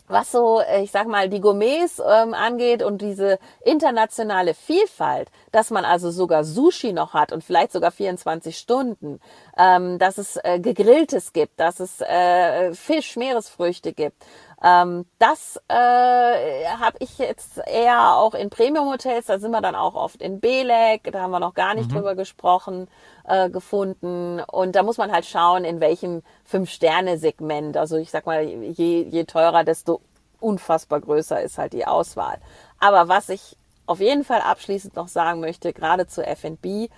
was 0.07 0.33
so, 0.33 0.61
äh, 0.61 0.83
ich 0.83 0.91
sag 0.91 1.07
mal, 1.07 1.29
die 1.29 1.41
Gourmets 1.41 1.99
ähm, 1.99 2.35
angeht 2.35 2.83
und 2.83 3.01
diese 3.01 3.39
internationale 3.65 4.55
Vielfalt, 4.55 5.31
dass 5.53 5.71
man 5.71 5.85
also 5.85 6.11
sogar 6.11 6.45
Sushi 6.45 6.93
noch 6.93 7.15
hat 7.15 7.33
und 7.33 7.43
vielleicht 7.43 7.73
sogar 7.73 7.91
24 7.91 8.57
Stunden, 8.57 9.21
ähm, 9.57 9.99
dass 9.99 10.19
es 10.19 10.39
äh, 10.43 10.61
gegrilltes 10.61 11.33
gibt, 11.33 11.59
dass 11.59 11.81
es 11.81 12.01
äh, 12.01 12.75
Fisch, 12.75 13.17
Meeresfrüchte 13.17 13.93
gibt. 13.93 14.25
Ähm, 14.67 15.05
das 15.19 15.61
äh, 15.69 15.75
habe 15.75 16.97
ich 17.01 17.19
jetzt 17.19 17.61
eher 17.67 18.17
auch 18.17 18.33
in 18.33 18.49
Premium-Hotels, 18.49 19.27
da 19.27 19.39
sind 19.39 19.51
wir 19.51 19.61
dann 19.61 19.75
auch 19.75 19.95
oft 19.95 20.23
in 20.23 20.41
Belek, 20.41 21.13
da 21.13 21.21
haben 21.21 21.33
wir 21.33 21.39
noch 21.41 21.53
gar 21.53 21.75
nicht 21.75 21.91
mhm. 21.91 21.97
drüber 21.97 22.15
gesprochen 22.15 22.89
äh, 23.25 23.51
gefunden. 23.51 24.41
Und 24.41 24.75
da 24.75 24.83
muss 24.83 24.97
man 24.97 25.13
halt 25.13 25.27
schauen, 25.27 25.65
in 25.65 25.81
welchem 25.81 26.23
Fünf-Sterne-Segment. 26.45 27.77
Also 27.77 27.99
ich 27.99 28.11
sag 28.11 28.25
mal, 28.25 28.43
je, 28.43 29.03
je 29.03 29.25
teurer, 29.25 29.65
desto 29.65 30.01
unfassbar 30.41 31.01
größer 31.01 31.43
ist 31.43 31.59
halt 31.59 31.75
die 31.75 31.87
Auswahl. 31.87 32.39
Aber 32.81 33.09
was 33.09 33.29
ich 33.29 33.59
auf 33.87 34.01
jeden 34.01 34.25
Fall 34.25 34.41
abschließend 34.41 34.97
noch 34.97 35.09
sagen 35.09 35.41
möchte, 35.41 35.75
gerade 35.75 36.07
zu 36.07 36.27
F&B, 36.27 36.89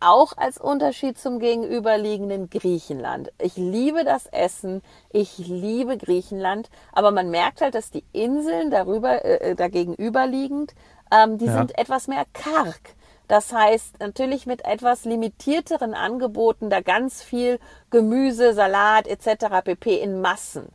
auch 0.00 0.36
als 0.36 0.58
Unterschied 0.58 1.18
zum 1.18 1.38
gegenüberliegenden 1.38 2.50
Griechenland. 2.50 3.32
Ich 3.40 3.56
liebe 3.56 4.04
das 4.04 4.26
Essen, 4.26 4.82
ich 5.10 5.38
liebe 5.38 5.96
Griechenland, 5.96 6.70
aber 6.92 7.10
man 7.10 7.30
merkt 7.30 7.60
halt, 7.60 7.74
dass 7.74 7.90
die 7.90 8.04
Inseln 8.12 8.70
darüber, 8.70 9.24
äh, 9.24 9.50
äh 9.50 9.54
dagegenüberliegend, 9.54 10.74
ähm, 11.10 11.38
die 11.38 11.46
ja. 11.46 11.52
sind 11.52 11.78
etwas 11.78 12.08
mehr 12.08 12.24
karg. 12.32 12.94
Das 13.28 13.52
heißt, 13.52 14.00
natürlich 14.00 14.46
mit 14.46 14.64
etwas 14.64 15.04
limitierteren 15.04 15.94
Angeboten, 15.94 16.70
da 16.70 16.80
ganz 16.80 17.22
viel 17.22 17.58
Gemüse, 17.90 18.54
Salat 18.54 19.06
etc. 19.06 19.62
pp. 19.64 19.96
in 19.96 20.22
Massen 20.22 20.68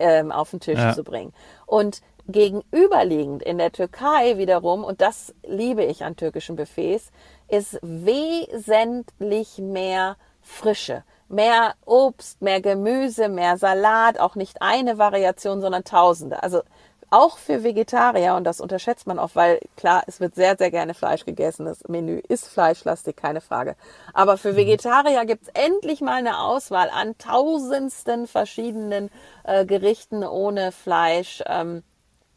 ähm, 0.00 0.32
auf 0.32 0.50
den 0.50 0.60
Tisch 0.60 0.78
ja. 0.78 0.92
zu 0.92 1.04
bringen. 1.04 1.32
Und 1.66 2.00
gegenüberliegend 2.26 3.42
in 3.42 3.58
der 3.58 3.72
Türkei 3.72 4.38
wiederum, 4.38 4.84
und 4.84 5.00
das 5.00 5.34
liebe 5.46 5.84
ich 5.84 6.04
an 6.04 6.16
türkischen 6.16 6.56
Buffets, 6.56 7.10
ist 7.50 7.78
wesentlich 7.82 9.58
mehr 9.58 10.16
Frische. 10.40 11.04
Mehr 11.28 11.74
Obst, 11.84 12.42
mehr 12.42 12.60
Gemüse, 12.60 13.28
mehr 13.28 13.56
Salat, 13.56 14.18
auch 14.18 14.34
nicht 14.34 14.62
eine 14.62 14.98
Variation, 14.98 15.60
sondern 15.60 15.84
tausende. 15.84 16.42
Also 16.42 16.62
auch 17.10 17.38
für 17.38 17.64
Vegetarier, 17.64 18.36
und 18.36 18.44
das 18.44 18.60
unterschätzt 18.60 19.06
man 19.06 19.18
oft, 19.18 19.34
weil 19.34 19.60
klar, 19.76 20.02
es 20.06 20.20
wird 20.20 20.36
sehr, 20.36 20.56
sehr 20.56 20.70
gerne 20.70 20.94
Fleisch 20.94 21.24
gegessen. 21.24 21.66
Das 21.66 21.86
Menü 21.88 22.20
ist 22.28 22.48
fleischlastig, 22.48 23.16
keine 23.16 23.40
Frage. 23.40 23.74
Aber 24.14 24.36
für 24.36 24.52
mhm. 24.52 24.58
Vegetarier 24.58 25.24
gibt's 25.24 25.48
endlich 25.54 26.00
mal 26.00 26.14
eine 26.14 26.38
Auswahl 26.38 26.88
an 26.88 27.18
tausendsten 27.18 28.28
verschiedenen 28.28 29.10
äh, 29.42 29.66
Gerichten 29.66 30.24
ohne 30.24 30.70
Fleisch. 30.70 31.42
Ähm, 31.46 31.82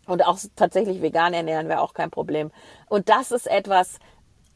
und 0.06 0.26
auch 0.26 0.38
tatsächlich 0.56 1.02
vegan 1.02 1.34
ernähren 1.34 1.70
wäre 1.70 1.82
auch 1.82 1.94
kein 1.94 2.12
Problem. 2.12 2.52
Und 2.90 3.10
das 3.10 3.32
ist 3.32 3.48
etwas, 3.48 4.00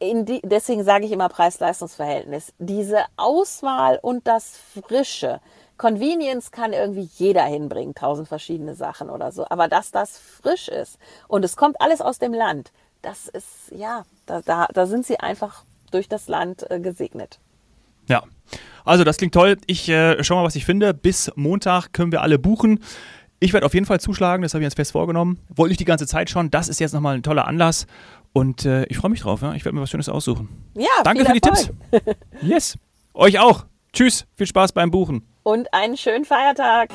die, 0.00 0.40
deswegen 0.44 0.84
sage 0.84 1.06
ich 1.06 1.12
immer 1.12 1.28
Preis-Leistungs-Verhältnis. 1.28 2.52
Diese 2.58 3.04
Auswahl 3.16 3.98
und 4.00 4.26
das 4.26 4.58
Frische, 4.74 5.40
Convenience 5.76 6.50
kann 6.50 6.72
irgendwie 6.72 7.08
jeder 7.16 7.44
hinbringen, 7.44 7.94
tausend 7.94 8.28
verschiedene 8.28 8.74
Sachen 8.74 9.10
oder 9.10 9.32
so. 9.32 9.46
Aber 9.48 9.68
dass 9.68 9.90
das 9.90 10.18
frisch 10.18 10.68
ist 10.68 10.98
und 11.28 11.44
es 11.44 11.56
kommt 11.56 11.80
alles 11.80 12.00
aus 12.00 12.18
dem 12.18 12.34
Land, 12.34 12.72
das 13.02 13.28
ist, 13.28 13.70
ja, 13.70 14.04
da, 14.26 14.42
da, 14.42 14.66
da 14.72 14.86
sind 14.86 15.06
sie 15.06 15.20
einfach 15.20 15.64
durch 15.90 16.08
das 16.08 16.28
Land 16.28 16.68
äh, 16.70 16.80
gesegnet. 16.80 17.38
Ja, 18.08 18.24
also 18.84 19.04
das 19.04 19.18
klingt 19.18 19.34
toll. 19.34 19.56
Ich 19.66 19.88
äh, 19.88 20.22
schau 20.24 20.36
mal, 20.36 20.44
was 20.44 20.56
ich 20.56 20.64
finde. 20.64 20.94
Bis 20.94 21.30
Montag 21.36 21.92
können 21.92 22.10
wir 22.10 22.22
alle 22.22 22.38
buchen. 22.38 22.82
Ich 23.40 23.52
werde 23.52 23.66
auf 23.66 23.74
jeden 23.74 23.86
Fall 23.86 24.00
zuschlagen, 24.00 24.42
das 24.42 24.54
habe 24.54 24.62
ich 24.62 24.66
jetzt 24.66 24.74
fest 24.76 24.92
vorgenommen. 24.92 25.38
Wollte 25.48 25.72
ich 25.72 25.78
die 25.78 25.84
ganze 25.84 26.06
Zeit 26.06 26.28
schon. 26.30 26.50
Das 26.50 26.68
ist 26.68 26.80
jetzt 26.80 26.92
nochmal 26.92 27.14
ein 27.16 27.22
toller 27.22 27.46
Anlass. 27.46 27.86
Und 28.32 28.64
äh, 28.64 28.84
ich 28.86 28.98
freue 28.98 29.10
mich 29.10 29.20
drauf. 29.20 29.42
Ja? 29.42 29.54
Ich 29.54 29.64
werde 29.64 29.76
mir 29.76 29.82
was 29.82 29.90
Schönes 29.90 30.08
aussuchen. 30.08 30.48
Ja, 30.74 30.86
Danke 31.04 31.24
für 31.24 31.32
die 31.32 31.40
Tipps. 31.40 31.70
yes. 32.42 32.76
Euch 33.14 33.38
auch. 33.38 33.64
Tschüss. 33.92 34.26
Viel 34.36 34.46
Spaß 34.46 34.72
beim 34.72 34.90
Buchen 34.90 35.22
und 35.44 35.72
einen 35.72 35.96
schönen 35.96 36.24
Feiertag. 36.24 36.90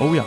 Oh 0.00 0.12
ja. 0.12 0.24